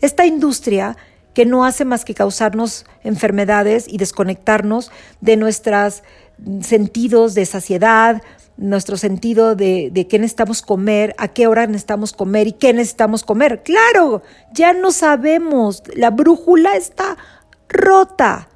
Esta 0.00 0.24
industria 0.26 0.96
que 1.34 1.44
no 1.44 1.64
hace 1.64 1.84
más 1.84 2.04
que 2.04 2.14
causarnos 2.14 2.86
enfermedades 3.02 3.86
y 3.88 3.98
desconectarnos 3.98 4.90
de 5.20 5.36
nuestros 5.36 6.02
sentidos 6.62 7.34
de 7.34 7.44
saciedad, 7.44 8.22
nuestro 8.56 8.96
sentido 8.96 9.56
de, 9.56 9.90
de, 9.92 10.06
qué 10.06 10.18
necesitamos 10.18 10.62
comer, 10.62 11.14
a 11.18 11.28
qué 11.28 11.48
hora 11.48 11.66
necesitamos 11.66 12.12
comer 12.12 12.46
y 12.46 12.52
qué 12.52 12.72
necesitamos 12.72 13.24
comer. 13.24 13.62
Claro, 13.64 14.22
ya 14.52 14.72
no 14.72 14.92
sabemos, 14.92 15.82
la 15.94 16.10
brújula 16.10 16.76
está 16.76 17.16
rota. 17.68 18.48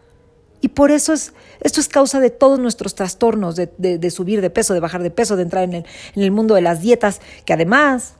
Y 0.60 0.68
por 0.68 0.90
eso 0.90 1.12
es, 1.12 1.32
esto 1.60 1.80
es 1.80 1.88
causa 1.88 2.20
de 2.20 2.30
todos 2.30 2.58
nuestros 2.58 2.94
trastornos, 2.94 3.56
de, 3.56 4.10
subir 4.10 4.40
de 4.40 4.50
peso, 4.50 4.74
de 4.74 4.80
bajar 4.80 5.02
de 5.02 5.10
peso, 5.10 5.36
de 5.36 5.42
entrar 5.42 5.64
en 5.64 5.74
el, 5.74 5.86
en 6.14 6.22
el 6.22 6.30
mundo 6.30 6.54
de 6.54 6.60
las 6.60 6.80
dietas, 6.80 7.20
que 7.44 7.52
además 7.52 8.14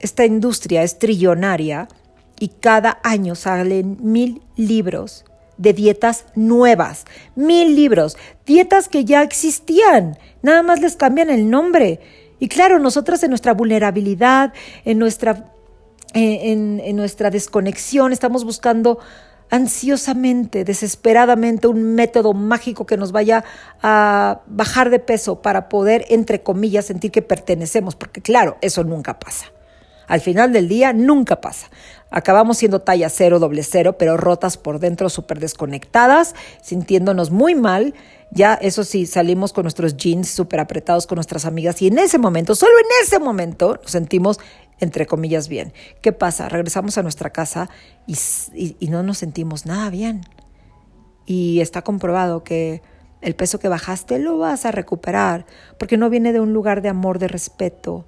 esta 0.00 0.24
industria 0.24 0.82
es 0.82 0.98
trillonaria 0.98 1.88
y 2.38 2.48
cada 2.48 3.00
año 3.02 3.34
salen 3.34 3.98
mil 4.00 4.42
libros 4.56 5.24
de 5.56 5.72
dietas 5.72 6.24
nuevas, 6.36 7.04
mil 7.34 7.74
libros, 7.74 8.16
dietas 8.46 8.88
que 8.88 9.04
ya 9.04 9.22
existían, 9.22 10.16
nada 10.42 10.62
más 10.62 10.80
les 10.80 10.96
cambian 10.96 11.30
el 11.30 11.50
nombre. 11.50 12.00
Y 12.38 12.48
claro, 12.48 12.78
nosotras 12.78 13.22
en 13.24 13.30
nuestra 13.30 13.54
vulnerabilidad, 13.54 14.52
en 14.84 14.98
nuestra, 14.98 15.52
eh, 16.14 16.52
en 16.52 16.96
nuestra 16.96 17.30
desconexión, 17.30 18.12
estamos 18.12 18.44
buscando 18.44 19.00
ansiosamente, 19.50 20.64
desesperadamente, 20.64 21.68
un 21.68 21.94
método 21.94 22.32
mágico 22.32 22.86
que 22.86 22.96
nos 22.96 23.12
vaya 23.12 23.44
a 23.82 24.40
bajar 24.46 24.90
de 24.90 24.98
peso 24.98 25.42
para 25.42 25.68
poder, 25.68 26.04
entre 26.08 26.42
comillas, 26.42 26.86
sentir 26.86 27.10
que 27.10 27.22
pertenecemos, 27.22 27.96
porque 27.96 28.20
claro, 28.20 28.56
eso 28.60 28.84
nunca 28.84 29.18
pasa. 29.18 29.46
Al 30.08 30.22
final 30.22 30.52
del 30.52 30.68
día 30.68 30.92
nunca 30.94 31.40
pasa. 31.40 31.68
Acabamos 32.10 32.56
siendo 32.56 32.80
talla 32.80 33.10
cero, 33.10 33.38
doble 33.38 33.62
cero, 33.62 33.96
pero 33.98 34.16
rotas 34.16 34.56
por 34.56 34.78
dentro, 34.78 35.10
súper 35.10 35.38
desconectadas, 35.38 36.34
sintiéndonos 36.62 37.30
muy 37.30 37.54
mal. 37.54 37.94
Ya, 38.30 38.54
eso 38.54 38.84
sí, 38.84 39.06
salimos 39.06 39.52
con 39.52 39.64
nuestros 39.64 39.96
jeans 39.96 40.28
súper 40.28 40.60
apretados 40.60 41.06
con 41.06 41.16
nuestras 41.16 41.44
amigas 41.44 41.80
y 41.82 41.88
en 41.88 41.98
ese 41.98 42.18
momento, 42.18 42.54
solo 42.54 42.72
en 42.78 43.06
ese 43.06 43.18
momento, 43.18 43.78
nos 43.82 43.90
sentimos, 43.90 44.38
entre 44.80 45.06
comillas, 45.06 45.48
bien. 45.48 45.72
¿Qué 46.02 46.12
pasa? 46.12 46.48
Regresamos 46.48 46.98
a 46.98 47.02
nuestra 47.02 47.30
casa 47.30 47.68
y, 48.06 48.76
no 48.88 49.02
nos 49.02 49.18
sentimos 49.18 49.66
nada 49.66 49.90
bien. 49.90 50.22
Y 51.26 51.60
está 51.60 51.82
comprobado 51.82 52.44
que 52.44 52.82
el 53.20 53.34
peso 53.34 53.58
que 53.58 53.68
bajaste 53.68 54.18
lo 54.18 54.38
vas 54.38 54.64
a 54.64 54.70
recuperar, 54.70 55.46
porque 55.78 55.96
no 55.96 56.08
viene 56.10 56.32
de 56.32 56.40
un 56.40 56.52
lugar 56.52 56.82
de 56.82 56.88
amor, 56.88 57.18
de 57.18 57.28
respeto, 57.28 58.06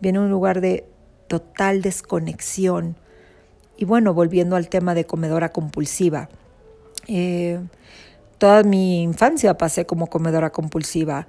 viene 0.00 0.18
de 0.18 0.24
un 0.24 0.30
lugar 0.30 0.60
de 0.60 0.88
total 1.28 1.82
desconexión. 1.82 2.96
Y 3.76 3.84
bueno, 3.84 4.12
volviendo 4.12 4.56
al 4.56 4.68
tema 4.68 4.94
de 4.94 5.06
comedora 5.06 5.50
compulsiva. 5.50 6.28
Eh, 7.06 7.60
toda 8.38 8.62
mi 8.64 9.02
infancia 9.02 9.56
pasé 9.56 9.86
como 9.86 10.08
comedora 10.08 10.50
compulsiva. 10.50 11.26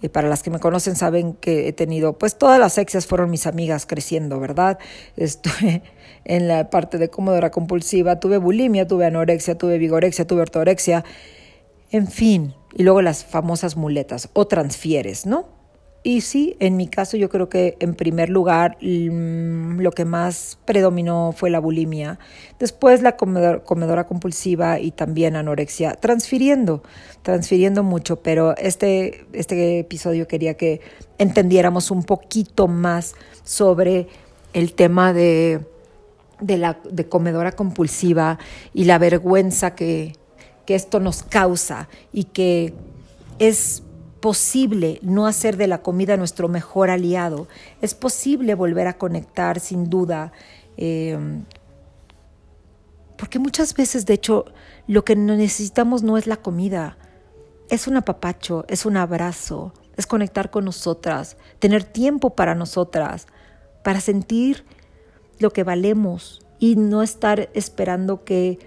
Y 0.00 0.08
para 0.08 0.28
las 0.28 0.42
que 0.42 0.50
me 0.50 0.60
conocen 0.60 0.94
saben 0.94 1.34
que 1.34 1.68
he 1.68 1.72
tenido, 1.72 2.18
pues 2.18 2.38
todas 2.38 2.60
las 2.60 2.78
exias 2.78 3.06
fueron 3.06 3.30
mis 3.30 3.46
amigas 3.46 3.84
creciendo, 3.86 4.38
¿verdad? 4.38 4.78
Estuve 5.16 5.82
en 6.24 6.48
la 6.48 6.70
parte 6.70 6.98
de 6.98 7.08
comedora 7.08 7.50
compulsiva, 7.50 8.20
tuve 8.20 8.38
bulimia, 8.38 8.86
tuve 8.86 9.06
anorexia, 9.06 9.58
tuve 9.58 9.78
vigorexia, 9.78 10.26
tuve 10.26 10.42
ortorexia, 10.42 11.04
en 11.90 12.06
fin. 12.06 12.54
Y 12.74 12.82
luego 12.84 13.02
las 13.02 13.24
famosas 13.24 13.76
muletas 13.76 14.28
o 14.34 14.46
transfieres, 14.46 15.26
¿no? 15.26 15.57
Y 16.04 16.20
sí, 16.20 16.56
en 16.60 16.76
mi 16.76 16.86
caso 16.86 17.16
yo 17.16 17.28
creo 17.28 17.48
que 17.48 17.76
en 17.80 17.94
primer 17.94 18.28
lugar 18.28 18.78
mm, 18.80 19.80
lo 19.80 19.90
que 19.90 20.04
más 20.04 20.58
predominó 20.64 21.32
fue 21.36 21.50
la 21.50 21.58
bulimia, 21.58 22.20
después 22.60 23.02
la 23.02 23.16
comedora 23.16 24.06
compulsiva 24.06 24.78
y 24.78 24.92
también 24.92 25.34
anorexia, 25.34 25.94
transfiriendo, 25.94 26.84
transfiriendo 27.22 27.82
mucho, 27.82 28.22
pero 28.22 28.56
este, 28.56 29.26
este 29.32 29.80
episodio 29.80 30.28
quería 30.28 30.54
que 30.54 30.80
entendiéramos 31.18 31.90
un 31.90 32.04
poquito 32.04 32.68
más 32.68 33.14
sobre 33.42 34.06
el 34.52 34.74
tema 34.74 35.12
de, 35.12 35.66
de 36.40 36.58
la 36.58 36.78
de 36.88 37.08
comedora 37.08 37.52
compulsiva 37.52 38.38
y 38.72 38.84
la 38.84 38.98
vergüenza 38.98 39.74
que, 39.74 40.12
que 40.64 40.76
esto 40.76 41.00
nos 41.00 41.24
causa 41.24 41.88
y 42.12 42.24
que 42.24 42.72
es 43.40 43.82
posible 44.20 44.98
no 45.02 45.26
hacer 45.26 45.56
de 45.56 45.66
la 45.66 45.82
comida 45.82 46.16
nuestro 46.16 46.48
mejor 46.48 46.90
aliado. 46.90 47.48
Es 47.80 47.94
posible 47.94 48.54
volver 48.54 48.86
a 48.86 48.98
conectar, 48.98 49.60
sin 49.60 49.88
duda. 49.88 50.32
Em, 50.76 51.44
porque 53.16 53.38
muchas 53.38 53.74
veces, 53.74 54.06
de 54.06 54.14
hecho, 54.14 54.46
lo 54.86 55.04
que 55.04 55.16
necesitamos 55.16 56.02
no 56.02 56.16
es 56.16 56.26
la 56.26 56.36
comida, 56.36 56.96
es 57.68 57.86
un 57.86 57.96
apapacho, 57.96 58.64
es 58.68 58.86
un 58.86 58.96
abrazo, 58.96 59.72
es 59.96 60.06
conectar 60.06 60.50
con 60.50 60.64
nosotras, 60.64 61.36
tener 61.58 61.84
tiempo 61.84 62.30
para 62.30 62.54
nosotras, 62.54 63.26
para 63.82 64.00
sentir 64.00 64.64
lo 65.38 65.50
que 65.50 65.64
valemos 65.64 66.40
y 66.58 66.76
no 66.76 67.02
estar 67.02 67.50
esperando 67.54 68.24
que 68.24 68.58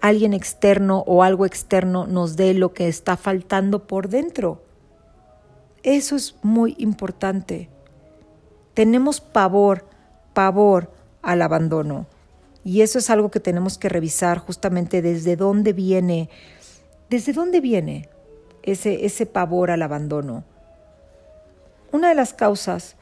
alguien 0.00 0.32
externo 0.32 1.04
o 1.06 1.22
algo 1.22 1.46
externo 1.46 2.06
nos 2.06 2.36
dé 2.36 2.54
lo 2.54 2.72
que 2.72 2.88
está 2.88 3.16
faltando 3.16 3.86
por 3.86 4.08
dentro. 4.08 4.62
Eso 5.82 6.16
es 6.16 6.36
muy 6.42 6.74
importante. 6.78 7.68
Tenemos 8.74 9.20
pavor, 9.20 9.84
pavor 10.34 10.92
al 11.22 11.42
abandono. 11.42 12.06
Y 12.64 12.82
eso 12.82 12.98
es 12.98 13.10
algo 13.10 13.30
que 13.30 13.40
tenemos 13.40 13.78
que 13.78 13.88
revisar 13.88 14.38
justamente 14.38 15.02
desde 15.02 15.36
dónde 15.36 15.72
viene, 15.72 16.28
desde 17.08 17.32
dónde 17.32 17.60
viene 17.60 18.08
ese, 18.62 19.06
ese 19.06 19.26
pavor 19.26 19.70
al 19.70 19.82
abandono. 19.82 20.44
Una 21.92 22.10
de 22.10 22.14
las 22.14 22.34
causas 22.34 22.96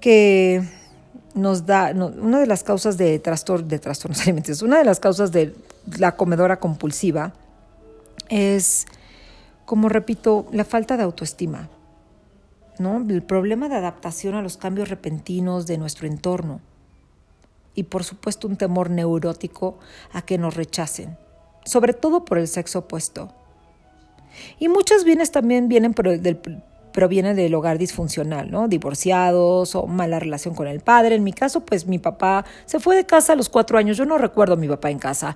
que 0.00 0.62
nos 1.34 1.66
da, 1.66 1.92
una 1.92 2.40
de 2.40 2.46
las 2.46 2.62
causas 2.62 2.98
de, 2.98 3.18
trastor, 3.18 3.64
de 3.64 3.78
trastornos 3.78 4.20
alimenticios, 4.22 4.62
una 4.62 4.78
de 4.78 4.84
las 4.84 5.00
causas 5.00 5.32
de 5.32 5.54
la 5.98 6.16
comedora 6.16 6.58
compulsiva 6.58 7.32
es 8.28 8.86
como 9.72 9.88
repito, 9.88 10.44
la 10.52 10.66
falta 10.66 10.98
de 10.98 11.02
autoestima, 11.02 11.70
¿no? 12.78 12.98
El 13.08 13.22
problema 13.22 13.70
de 13.70 13.76
adaptación 13.76 14.34
a 14.34 14.42
los 14.42 14.58
cambios 14.58 14.90
repentinos 14.90 15.66
de 15.66 15.78
nuestro 15.78 16.06
entorno 16.06 16.60
y 17.74 17.84
por 17.84 18.04
supuesto 18.04 18.46
un 18.46 18.58
temor 18.58 18.90
neurótico 18.90 19.78
a 20.12 20.20
que 20.20 20.36
nos 20.36 20.56
rechacen, 20.56 21.16
sobre 21.64 21.94
todo 21.94 22.26
por 22.26 22.36
el 22.36 22.48
sexo 22.48 22.80
opuesto. 22.80 23.32
Y 24.58 24.68
muchas 24.68 25.04
bienes 25.04 25.32
también 25.32 25.68
vienen 25.68 25.94
provienen 26.92 27.34
del 27.34 27.54
hogar 27.54 27.78
disfuncional, 27.78 28.50
¿no? 28.50 28.68
Divorciados 28.68 29.74
o 29.74 29.86
mala 29.86 30.18
relación 30.18 30.54
con 30.54 30.66
el 30.66 30.80
padre. 30.80 31.14
En 31.14 31.24
mi 31.24 31.32
caso, 31.32 31.64
pues 31.64 31.86
mi 31.86 31.98
papá 31.98 32.44
se 32.66 32.78
fue 32.78 32.94
de 32.94 33.06
casa 33.06 33.32
a 33.32 33.36
los 33.36 33.48
cuatro 33.48 33.78
años. 33.78 33.96
Yo 33.96 34.04
no 34.04 34.18
recuerdo 34.18 34.52
a 34.52 34.58
mi 34.58 34.68
papá 34.68 34.90
en 34.90 34.98
casa. 34.98 35.34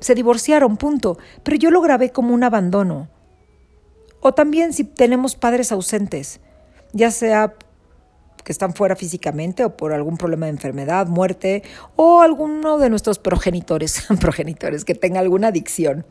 Se 0.00 0.16
divorciaron, 0.16 0.76
punto. 0.76 1.16
Pero 1.44 1.56
yo 1.56 1.70
lo 1.70 1.80
grabé 1.80 2.10
como 2.10 2.34
un 2.34 2.42
abandono. 2.42 3.14
O 4.20 4.34
también 4.34 4.72
si 4.72 4.84
tenemos 4.84 5.34
padres 5.34 5.72
ausentes, 5.72 6.40
ya 6.92 7.10
sea 7.10 7.54
que 8.46 8.52
están 8.52 8.74
fuera 8.74 8.94
físicamente 8.94 9.64
o 9.64 9.76
por 9.76 9.92
algún 9.92 10.16
problema 10.16 10.46
de 10.46 10.52
enfermedad, 10.52 11.08
muerte, 11.08 11.64
o 11.96 12.20
alguno 12.20 12.78
de 12.78 12.90
nuestros 12.90 13.18
progenitores, 13.18 14.06
progenitores 14.20 14.84
que 14.84 14.94
tenga 14.94 15.18
alguna 15.18 15.48
adicción. 15.48 16.06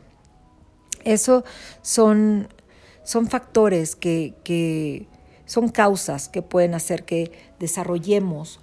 Eso 1.04 1.44
son, 1.80 2.48
son 3.04 3.28
factores 3.28 3.96
que, 3.96 4.34
que 4.44 5.08
son 5.46 5.70
causas 5.70 6.28
que 6.28 6.42
pueden 6.42 6.74
hacer 6.74 7.04
que 7.04 7.32
desarrollemos 7.58 8.60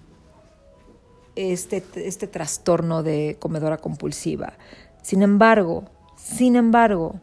este, 1.35 1.83
este 1.95 2.27
trastorno 2.27 3.01
de 3.01 3.37
comedora 3.39 3.77
compulsiva. 3.77 4.53
Sin 5.01 5.23
embargo, 5.23 5.85
sin 6.15 6.55
embargo, 6.55 7.15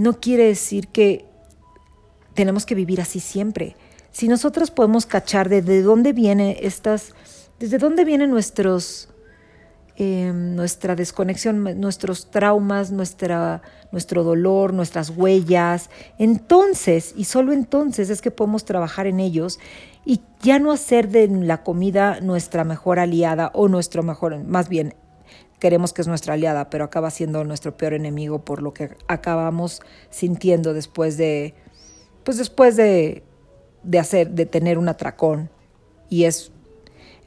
no 0.00 0.18
quiere 0.18 0.44
decir 0.44 0.88
que 0.88 1.26
tenemos 2.32 2.64
que 2.64 2.74
vivir 2.74 3.02
así 3.02 3.20
siempre. 3.20 3.76
Si 4.10 4.28
nosotros 4.28 4.70
podemos 4.70 5.04
cachar 5.04 5.50
desde 5.50 5.82
dónde 5.82 6.14
viene 6.14 6.56
estas, 6.62 7.12
desde 7.58 7.76
dónde 7.76 8.06
vienen 8.06 8.30
nuestros, 8.30 9.10
em, 9.96 10.56
nuestra 10.56 10.96
desconexión, 10.96 11.78
nuestros 11.78 12.30
traumas, 12.30 12.90
nuestra, 12.90 13.60
nuestro 13.92 14.24
dolor, 14.24 14.72
nuestras 14.72 15.10
huellas, 15.10 15.90
entonces 16.18 17.12
y 17.14 17.24
solo 17.24 17.52
entonces 17.52 18.08
es 18.08 18.22
que 18.22 18.30
podemos 18.30 18.64
trabajar 18.64 19.06
en 19.06 19.20
ellos 19.20 19.60
y 20.06 20.22
ya 20.40 20.58
no 20.58 20.72
hacer 20.72 21.10
de 21.10 21.28
la 21.28 21.62
comida 21.62 22.20
nuestra 22.22 22.64
mejor 22.64 22.98
aliada 22.98 23.50
o 23.52 23.68
nuestro 23.68 24.02
mejor, 24.02 24.42
más 24.44 24.70
bien 24.70 24.94
queremos 25.60 25.92
que 25.92 26.02
es 26.02 26.08
nuestra 26.08 26.34
aliada, 26.34 26.70
pero 26.70 26.84
acaba 26.84 27.10
siendo 27.10 27.44
nuestro 27.44 27.76
peor 27.76 27.92
enemigo 27.94 28.44
por 28.44 28.62
lo 28.62 28.74
que 28.74 28.96
acabamos 29.06 29.80
sintiendo 30.10 30.74
después 30.74 31.16
de 31.16 31.54
pues 32.24 32.38
después 32.38 32.76
de, 32.76 33.22
de 33.82 33.98
hacer, 33.98 34.30
de 34.30 34.46
tener 34.46 34.78
un 34.78 34.88
atracón. 34.88 35.50
Y 36.08 36.24
es, 36.24 36.50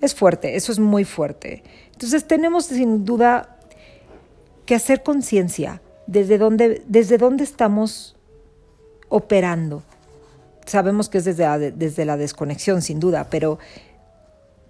es 0.02 0.14
fuerte, 0.14 0.56
eso 0.56 0.72
es 0.72 0.80
muy 0.80 1.06
fuerte. 1.06 1.64
Entonces 1.94 2.28
tenemos 2.28 2.66
sin 2.66 3.06
duda 3.06 3.58
que 4.66 4.76
hacer 4.76 5.04
conciencia 5.04 5.82
desde 6.08 6.38
dónde, 6.38 6.84
desde 6.88 7.18
dónde 7.18 7.44
estamos 7.44 8.16
operando. 9.10 9.84
Sabemos 10.66 11.10
que 11.10 11.18
es 11.18 11.26
desde 11.26 11.44
la, 11.44 11.60
desde 11.60 12.06
la 12.06 12.18
desconexión, 12.18 12.82
sin 12.82 13.00
duda, 13.00 13.28
pero 13.30 13.60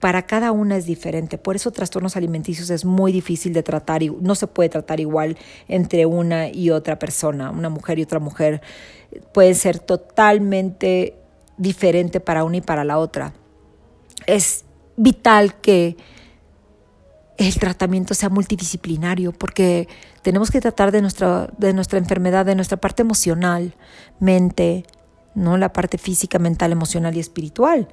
para 0.03 0.23
cada 0.23 0.51
una 0.51 0.75
es 0.75 0.85
diferente. 0.85 1.37
Por 1.37 1.55
eso 1.55 1.71
trastornos 1.71 2.17
alimenticios 2.17 2.69
es 2.71 2.83
muy 2.83 3.13
difícil 3.13 3.53
de 3.53 3.63
tratar 3.63 4.03
y 4.03 4.09
no 4.09 4.35
se 4.35 4.47
puede 4.47 4.67
tratar 4.67 4.99
igual 4.99 5.37
entre 5.69 6.05
una 6.05 6.49
y 6.49 6.71
otra 6.71 6.99
persona, 6.99 7.51
una 7.51 7.69
mujer 7.69 7.99
y 7.99 8.03
otra 8.03 8.19
mujer. 8.19 8.61
Puede 9.33 9.53
ser 9.53 9.79
totalmente 9.79 11.15
diferente 11.57 12.19
para 12.19 12.43
una 12.43 12.57
y 12.57 12.61
para 12.61 12.83
la 12.83 12.97
otra. 12.97 13.31
Es 14.27 14.65
vital 14.97 15.55
que 15.61 15.95
el 17.37 17.57
tratamiento 17.57 18.13
sea 18.13 18.27
multidisciplinario 18.27 19.31
porque 19.31 19.87
tenemos 20.21 20.51
que 20.51 20.59
tratar 20.59 20.91
de 20.91 21.01
nuestra, 21.01 21.47
de 21.57 21.71
nuestra 21.71 21.97
enfermedad, 21.97 22.45
de 22.45 22.55
nuestra 22.55 22.75
parte 22.75 23.03
emocional, 23.03 23.73
mente, 24.19 24.83
no 25.33 25.55
la 25.55 25.71
parte 25.71 25.97
física, 25.97 26.39
mental, 26.39 26.73
emocional 26.73 27.15
y 27.15 27.21
espiritual. 27.21 27.87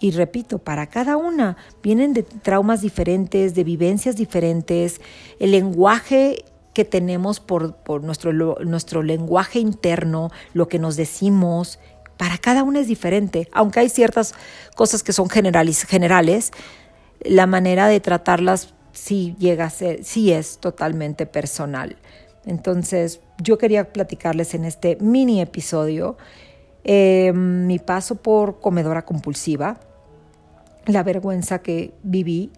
Y 0.00 0.12
repito, 0.12 0.58
para 0.58 0.86
cada 0.86 1.16
una 1.16 1.56
vienen 1.82 2.14
de 2.14 2.22
traumas 2.22 2.80
diferentes, 2.80 3.54
de 3.54 3.64
vivencias 3.64 4.16
diferentes, 4.16 5.00
el 5.40 5.50
lenguaje 5.50 6.44
que 6.72 6.84
tenemos 6.84 7.40
por, 7.40 7.74
nuestro, 8.02 8.32
nuestro 8.32 9.02
lenguaje 9.02 9.58
interno, 9.58 10.30
lo 10.52 10.68
que 10.68 10.78
nos 10.78 10.96
decimos, 10.96 11.80
para 12.16 12.38
cada 12.38 12.62
una 12.62 12.80
es 12.80 12.86
diferente. 12.86 13.48
Aunque 13.52 13.80
hay 13.80 13.88
ciertas 13.88 14.34
cosas 14.76 15.02
que 15.02 15.12
son 15.12 15.28
generales, 15.28 15.84
generales 15.84 16.52
la 17.20 17.46
manera 17.46 17.88
de 17.88 18.00
tratarlas 18.00 18.74
sí 18.92 19.34
llega 19.38 19.64
a 19.64 19.70
ser, 19.70 20.04
sí 20.04 20.32
es 20.32 20.58
totalmente 20.58 21.26
personal. 21.26 21.96
Entonces, 22.46 23.20
yo 23.42 23.58
quería 23.58 23.92
platicarles 23.92 24.54
en 24.54 24.64
este 24.64 24.96
mini 25.00 25.40
episodio 25.40 26.16
eh, 26.84 27.32
mi 27.34 27.78
paso 27.78 28.16
por 28.16 28.60
comedora 28.60 29.04
compulsiva, 29.04 29.80
la 30.88 31.02
vergüenza 31.02 31.60
que 31.60 31.92
viví, 32.02 32.50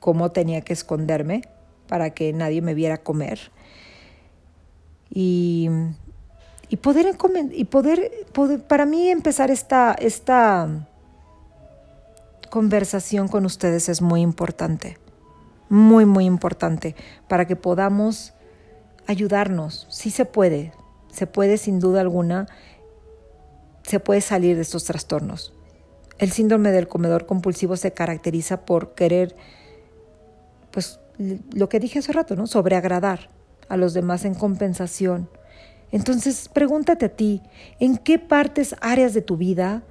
cómo 0.00 0.30
tenía 0.30 0.62
que 0.62 0.72
esconderme 0.72 1.42
para 1.88 2.10
que 2.10 2.32
nadie 2.32 2.62
me 2.62 2.74
viera 2.74 2.98
comer. 2.98 3.50
Y, 5.10 5.68
y 6.68 6.76
poder, 6.76 7.16
y 7.52 7.64
poder, 7.64 8.10
para 8.66 8.86
mí 8.86 9.08
empezar 9.08 9.50
esta, 9.50 9.94
esta 9.98 10.88
conversación 12.48 13.28
con 13.28 13.44
ustedes 13.44 13.88
es 13.88 14.00
muy 14.00 14.22
importante, 14.22 14.98
muy, 15.68 16.06
muy 16.06 16.24
importante, 16.24 16.94
para 17.28 17.46
que 17.46 17.56
podamos 17.56 18.32
ayudarnos. 19.06 19.86
Sí 19.90 20.10
se 20.10 20.24
puede, 20.24 20.72
se 21.10 21.26
puede 21.26 21.58
sin 21.58 21.80
duda 21.80 22.00
alguna, 22.00 22.46
se 23.82 24.00
puede 24.00 24.20
salir 24.20 24.56
de 24.56 24.62
estos 24.62 24.84
trastornos. 24.84 25.52
El 26.22 26.30
síndrome 26.30 26.70
del 26.70 26.86
comedor 26.86 27.26
compulsivo 27.26 27.76
se 27.76 27.94
caracteriza 27.94 28.64
por 28.64 28.94
querer, 28.94 29.34
pues 30.70 31.00
lo 31.52 31.68
que 31.68 31.80
dije 31.80 31.98
hace 31.98 32.12
rato, 32.12 32.36
¿no? 32.36 32.46
Sobreagradar 32.46 33.28
a 33.68 33.76
los 33.76 33.92
demás 33.92 34.24
en 34.24 34.36
compensación. 34.36 35.28
Entonces, 35.90 36.48
pregúntate 36.48 37.06
a 37.06 37.08
ti, 37.08 37.42
¿en 37.80 37.96
qué 37.96 38.20
partes, 38.20 38.76
áreas 38.80 39.14
de 39.14 39.22
tu 39.22 39.36
vida 39.36 39.82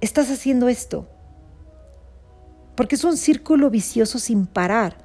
estás 0.00 0.30
haciendo 0.30 0.70
esto? 0.70 1.10
Porque 2.74 2.94
es 2.94 3.04
un 3.04 3.18
círculo 3.18 3.68
vicioso 3.68 4.18
sin 4.18 4.46
parar. 4.46 4.96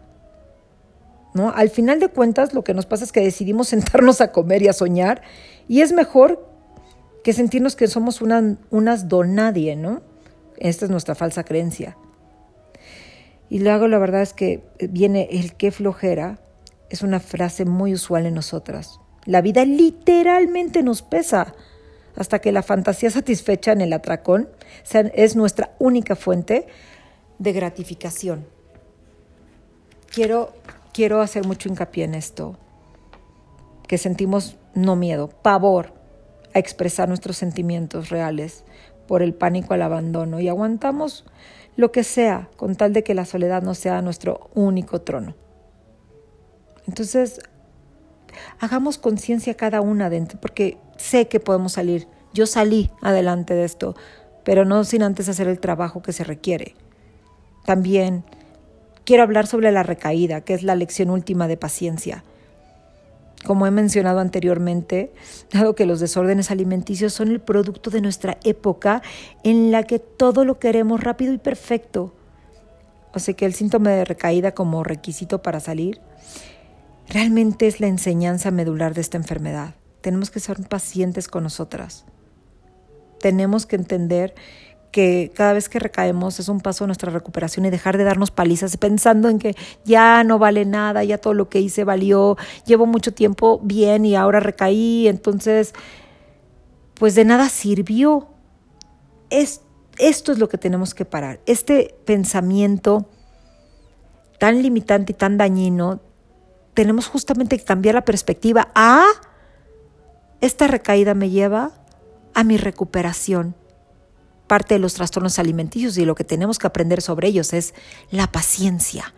¿No? 1.33 1.51
Al 1.53 1.69
final 1.69 1.99
de 1.99 2.07
cuentas, 2.07 2.53
lo 2.53 2.63
que 2.63 2.73
nos 2.73 2.85
pasa 2.85 3.03
es 3.03 3.11
que 3.11 3.19
decidimos 3.19 3.67
sentarnos 3.75 4.21
a 4.21 4.31
comer 4.31 4.61
y 4.61 4.69
a 4.69 4.73
soñar, 4.73 5.21
y 5.67 5.81
es 5.81 5.91
mejor 5.91 6.47
que 7.25 7.33
sentirnos 7.33 7.75
que 7.75 7.89
somos 7.89 8.21
una, 8.21 8.57
unas 8.69 9.09
donadie, 9.09 9.75
¿no? 9.75 10.09
Esta 10.61 10.85
es 10.85 10.91
nuestra 10.91 11.15
falsa 11.15 11.43
creencia. 11.43 11.97
Y 13.49 13.59
luego 13.59 13.87
la 13.87 13.97
verdad 13.97 14.21
es 14.21 14.33
que 14.33 14.63
viene 14.79 15.27
el 15.31 15.55
qué 15.55 15.71
flojera, 15.71 16.39
es 16.91 17.01
una 17.01 17.19
frase 17.19 17.65
muy 17.65 17.95
usual 17.95 18.27
en 18.27 18.35
nosotras. 18.35 18.99
La 19.25 19.41
vida 19.41 19.65
literalmente 19.65 20.83
nos 20.83 21.01
pesa 21.01 21.55
hasta 22.15 22.39
que 22.39 22.51
la 22.51 22.61
fantasía 22.61 23.09
satisfecha 23.09 23.71
en 23.71 23.81
el 23.81 23.91
atracón 23.91 24.49
es 25.15 25.35
nuestra 25.35 25.75
única 25.79 26.15
fuente 26.15 26.67
de 27.39 27.53
gratificación. 27.53 28.45
Quiero, 30.13 30.53
quiero 30.93 31.21
hacer 31.21 31.47
mucho 31.47 31.69
hincapié 31.69 32.03
en 32.03 32.13
esto, 32.13 32.55
que 33.87 33.97
sentimos 33.97 34.57
no 34.75 34.95
miedo, 34.95 35.27
pavor 35.27 35.93
a 36.53 36.59
expresar 36.59 37.07
nuestros 37.07 37.37
sentimientos 37.37 38.09
reales, 38.09 38.63
por 39.11 39.23
el 39.23 39.33
pánico 39.33 39.73
al 39.73 39.81
abandono 39.81 40.39
y 40.39 40.47
aguantamos 40.47 41.25
lo 41.75 41.91
que 41.91 42.05
sea 42.05 42.47
con 42.55 42.77
tal 42.77 42.93
de 42.93 43.03
que 43.03 43.13
la 43.13 43.25
soledad 43.25 43.61
no 43.61 43.73
sea 43.73 44.01
nuestro 44.01 44.49
único 44.53 45.01
trono. 45.01 45.35
Entonces, 46.87 47.41
hagamos 48.61 48.97
conciencia 48.97 49.55
cada 49.55 49.81
una 49.81 50.09
dentro, 50.09 50.39
porque 50.39 50.77
sé 50.95 51.27
que 51.27 51.41
podemos 51.41 51.73
salir. 51.73 52.07
Yo 52.33 52.45
salí 52.45 52.89
adelante 53.01 53.53
de 53.53 53.65
esto, 53.65 53.97
pero 54.45 54.63
no 54.63 54.85
sin 54.85 55.03
antes 55.03 55.27
hacer 55.27 55.49
el 55.49 55.59
trabajo 55.59 56.01
que 56.01 56.13
se 56.13 56.23
requiere. 56.23 56.75
También 57.65 58.23
quiero 59.03 59.23
hablar 59.23 59.45
sobre 59.45 59.73
la 59.73 59.83
recaída, 59.83 60.39
que 60.39 60.53
es 60.53 60.63
la 60.63 60.75
lección 60.75 61.09
última 61.09 61.49
de 61.49 61.57
paciencia. 61.57 62.23
Como 63.45 63.65
he 63.65 63.71
mencionado 63.71 64.19
anteriormente, 64.19 65.13
dado 65.51 65.73
que 65.73 65.85
los 65.85 65.99
desórdenes 65.99 66.51
alimenticios 66.51 67.13
son 67.13 67.29
el 67.29 67.41
producto 67.41 67.89
de 67.89 68.01
nuestra 68.01 68.37
época 68.43 69.01
en 69.43 69.71
la 69.71 69.83
que 69.83 69.99
todo 69.99 70.45
lo 70.45 70.59
queremos 70.59 71.03
rápido 71.03 71.33
y 71.33 71.37
perfecto, 71.37 72.13
o 73.13 73.19
sea 73.19 73.33
que 73.33 73.45
el 73.45 73.53
síntoma 73.53 73.89
de 73.91 74.05
recaída 74.05 74.53
como 74.53 74.83
requisito 74.83 75.41
para 75.41 75.59
salir, 75.59 75.99
realmente 77.07 77.67
es 77.67 77.79
la 77.79 77.87
enseñanza 77.87 78.51
medular 78.51 78.93
de 78.93 79.01
esta 79.01 79.17
enfermedad. 79.17 79.75
Tenemos 80.01 80.31
que 80.31 80.39
ser 80.39 80.57
pacientes 80.67 81.27
con 81.27 81.43
nosotras. 81.43 82.05
Tenemos 83.19 83.65
que 83.65 83.75
entender 83.75 84.33
que 84.91 85.31
cada 85.33 85.53
vez 85.53 85.69
que 85.69 85.79
recaemos 85.79 86.39
es 86.39 86.49
un 86.49 86.59
paso 86.59 86.83
a 86.83 86.87
nuestra 86.87 87.11
recuperación 87.11 87.65
y 87.65 87.69
dejar 87.69 87.97
de 87.97 88.03
darnos 88.03 88.29
palizas 88.31 88.77
pensando 88.77 89.29
en 89.29 89.39
que 89.39 89.55
ya 89.85 90.23
no 90.23 90.37
vale 90.37 90.65
nada, 90.65 91.03
ya 91.03 91.17
todo 91.17 91.33
lo 91.33 91.49
que 91.49 91.59
hice 91.59 91.83
valió, 91.83 92.37
llevo 92.65 92.85
mucho 92.85 93.13
tiempo 93.13 93.59
bien 93.63 94.05
y 94.05 94.15
ahora 94.15 94.39
recaí, 94.39 95.07
entonces, 95.07 95.73
pues 96.95 97.15
de 97.15 97.25
nada 97.25 97.49
sirvió. 97.49 98.27
Es, 99.29 99.61
esto 99.97 100.31
es 100.31 100.39
lo 100.39 100.49
que 100.49 100.57
tenemos 100.57 100.93
que 100.93 101.05
parar. 101.05 101.39
Este 101.45 101.95
pensamiento 102.05 103.07
tan 104.39 104.61
limitante 104.61 105.13
y 105.13 105.15
tan 105.15 105.37
dañino, 105.37 106.01
tenemos 106.73 107.07
justamente 107.07 107.57
que 107.57 107.63
cambiar 107.63 107.95
la 107.95 108.05
perspectiva 108.05 108.69
a, 108.73 109.05
esta 110.41 110.65
recaída 110.67 111.13
me 111.13 111.29
lleva 111.29 111.71
a 112.33 112.43
mi 112.43 112.57
recuperación 112.57 113.55
parte 114.51 114.73
de 114.73 114.79
los 114.79 114.95
trastornos 114.95 115.39
alimenticios 115.39 115.97
y 115.97 116.03
lo 116.03 116.13
que 116.13 116.25
tenemos 116.25 116.59
que 116.59 116.67
aprender 116.67 117.01
sobre 117.01 117.29
ellos 117.29 117.53
es 117.53 117.73
la 118.09 118.27
paciencia 118.33 119.13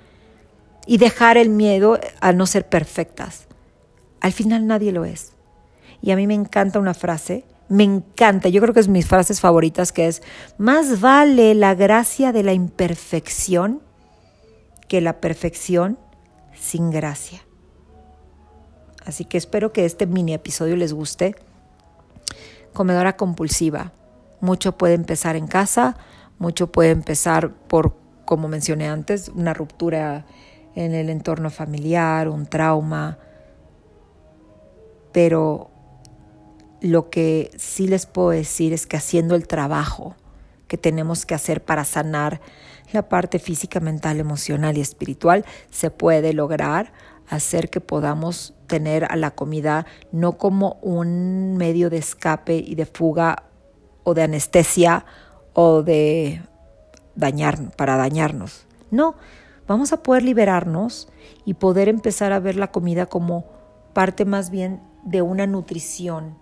y 0.86 1.00
dejar 1.00 1.38
el 1.38 1.50
miedo 1.50 2.00
a 2.22 2.34
no 2.34 2.46
ser 2.46 2.70
perfectas. 2.70 3.48
Al 4.22 4.32
final 4.32 4.68
nadie 4.68 4.92
lo 4.92 5.06
es. 5.06 5.34
Y 6.04 6.12
a 6.12 6.16
mí 6.16 6.28
me 6.28 6.36
encanta 6.36 6.78
una 6.78 6.94
frase, 6.94 7.46
me 7.68 7.84
encanta, 7.84 8.48
yo 8.48 8.62
creo 8.62 8.76
que 8.76 8.80
es 8.80 8.88
mis 8.88 9.08
frases 9.08 9.42
favoritas, 9.42 9.92
que 9.92 10.08
es, 10.08 10.22
más 10.60 11.02
vale 11.02 11.56
la 11.56 11.74
gracia 11.74 12.32
de 12.32 12.44
la 12.44 12.54
imperfección 12.54 13.82
que 14.88 15.02
la 15.02 15.20
perfección 15.20 15.98
sin 16.54 16.92
gracia. 16.92 17.44
Así 19.04 19.26
que 19.26 19.40
espero 19.40 19.74
que 19.74 19.86
este 19.86 20.06
mini 20.06 20.36
episodio 20.36 20.76
les 20.76 20.94
guste. 20.94 21.36
Comedora 22.72 23.18
compulsiva 23.18 23.94
mucho 24.44 24.74
puede 24.74 24.94
empezar 24.96 25.38
en 25.38 25.48
casa, 25.48 25.96
mucho 26.38 26.70
puede 26.70 26.90
empezar 26.90 27.54
por, 27.54 27.96
como 28.26 28.50
mencioné 28.50 28.90
antes, 28.90 29.30
una 29.30 29.54
ruptura 29.54 30.26
en 30.76 30.94
el 30.94 31.10
entorno 31.10 31.50
familiar, 31.50 32.28
un 32.28 32.46
trauma. 32.46 33.20
Pero 35.14 35.72
lo 36.82 37.10
que 37.10 37.52
sí 37.56 37.88
les 37.88 38.06
puedo 38.06 38.32
decir 38.32 38.74
es 38.74 38.86
que 38.86 38.98
haciendo 38.98 39.36
el 39.36 39.48
trabajo 39.48 40.18
que 40.68 40.78
tenemos 40.78 41.26
que 41.26 41.36
hacer 41.36 41.64
para 41.64 41.86
sanar 41.86 42.42
la 42.92 43.08
parte 43.08 43.40
física, 43.40 43.80
mental, 43.80 44.20
emocional 44.20 44.78
y 44.78 44.82
espiritual, 44.82 45.46
se 45.72 45.90
puede 45.90 46.34
lograr 46.34 46.92
hacer 47.30 47.70
que 47.70 47.80
podamos 47.80 48.56
tener 48.68 49.06
a 49.10 49.16
la 49.16 49.32
comida 49.32 49.86
no 50.12 50.38
como 50.38 50.80
un 50.82 51.56
medio 51.56 51.90
de 51.90 51.98
escape 52.00 52.58
y 52.58 52.76
de 52.76 52.86
fuga 52.86 53.44
o 54.04 54.14
de 54.14 54.24
anestesia 54.24 55.06
o 55.54 55.84
de 55.84 56.42
dañar, 57.16 57.72
para 57.76 57.98
dañarnos. 57.98 58.66
No, 58.92 59.16
vamos 59.68 59.94
a 59.94 60.04
poder 60.04 60.24
liberarnos 60.24 61.10
y 61.46 61.56
poder 61.56 61.90
empezar 61.90 62.32
a 62.32 62.40
ver 62.40 62.56
la 62.56 62.72
comida 62.72 63.06
como 63.06 63.46
parte 63.94 64.26
más 64.26 64.50
bien 64.50 64.82
de 65.04 65.22
una 65.22 65.48
nutrición, 65.48 66.38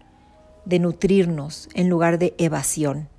de 0.65 0.79
nutrirnos 0.79 1.69
en 1.73 1.89
lugar 1.89 2.19
de 2.19 2.35
evasión. 2.37 3.09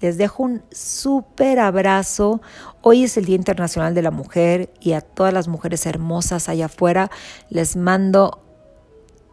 Les 0.00 0.16
dejo 0.16 0.44
un 0.44 0.62
súper 0.70 1.58
abrazo. 1.58 2.40
Hoy 2.82 3.04
es 3.04 3.16
el 3.16 3.24
Día 3.24 3.34
Internacional 3.34 3.94
de 3.94 4.02
la 4.02 4.12
Mujer 4.12 4.72
y 4.80 4.92
a 4.92 5.00
todas 5.00 5.32
las 5.32 5.48
mujeres 5.48 5.86
hermosas 5.86 6.48
allá 6.48 6.66
afuera 6.66 7.10
les 7.48 7.74
mando 7.74 8.40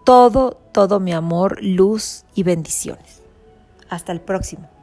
todo, 0.05 0.57
todo 0.71 0.99
mi 0.99 1.13
amor, 1.13 1.61
luz 1.61 2.23
y 2.33 2.43
bendiciones. 2.43 3.24
Hasta 3.89 4.11
el 4.11 4.21
próximo. 4.21 4.74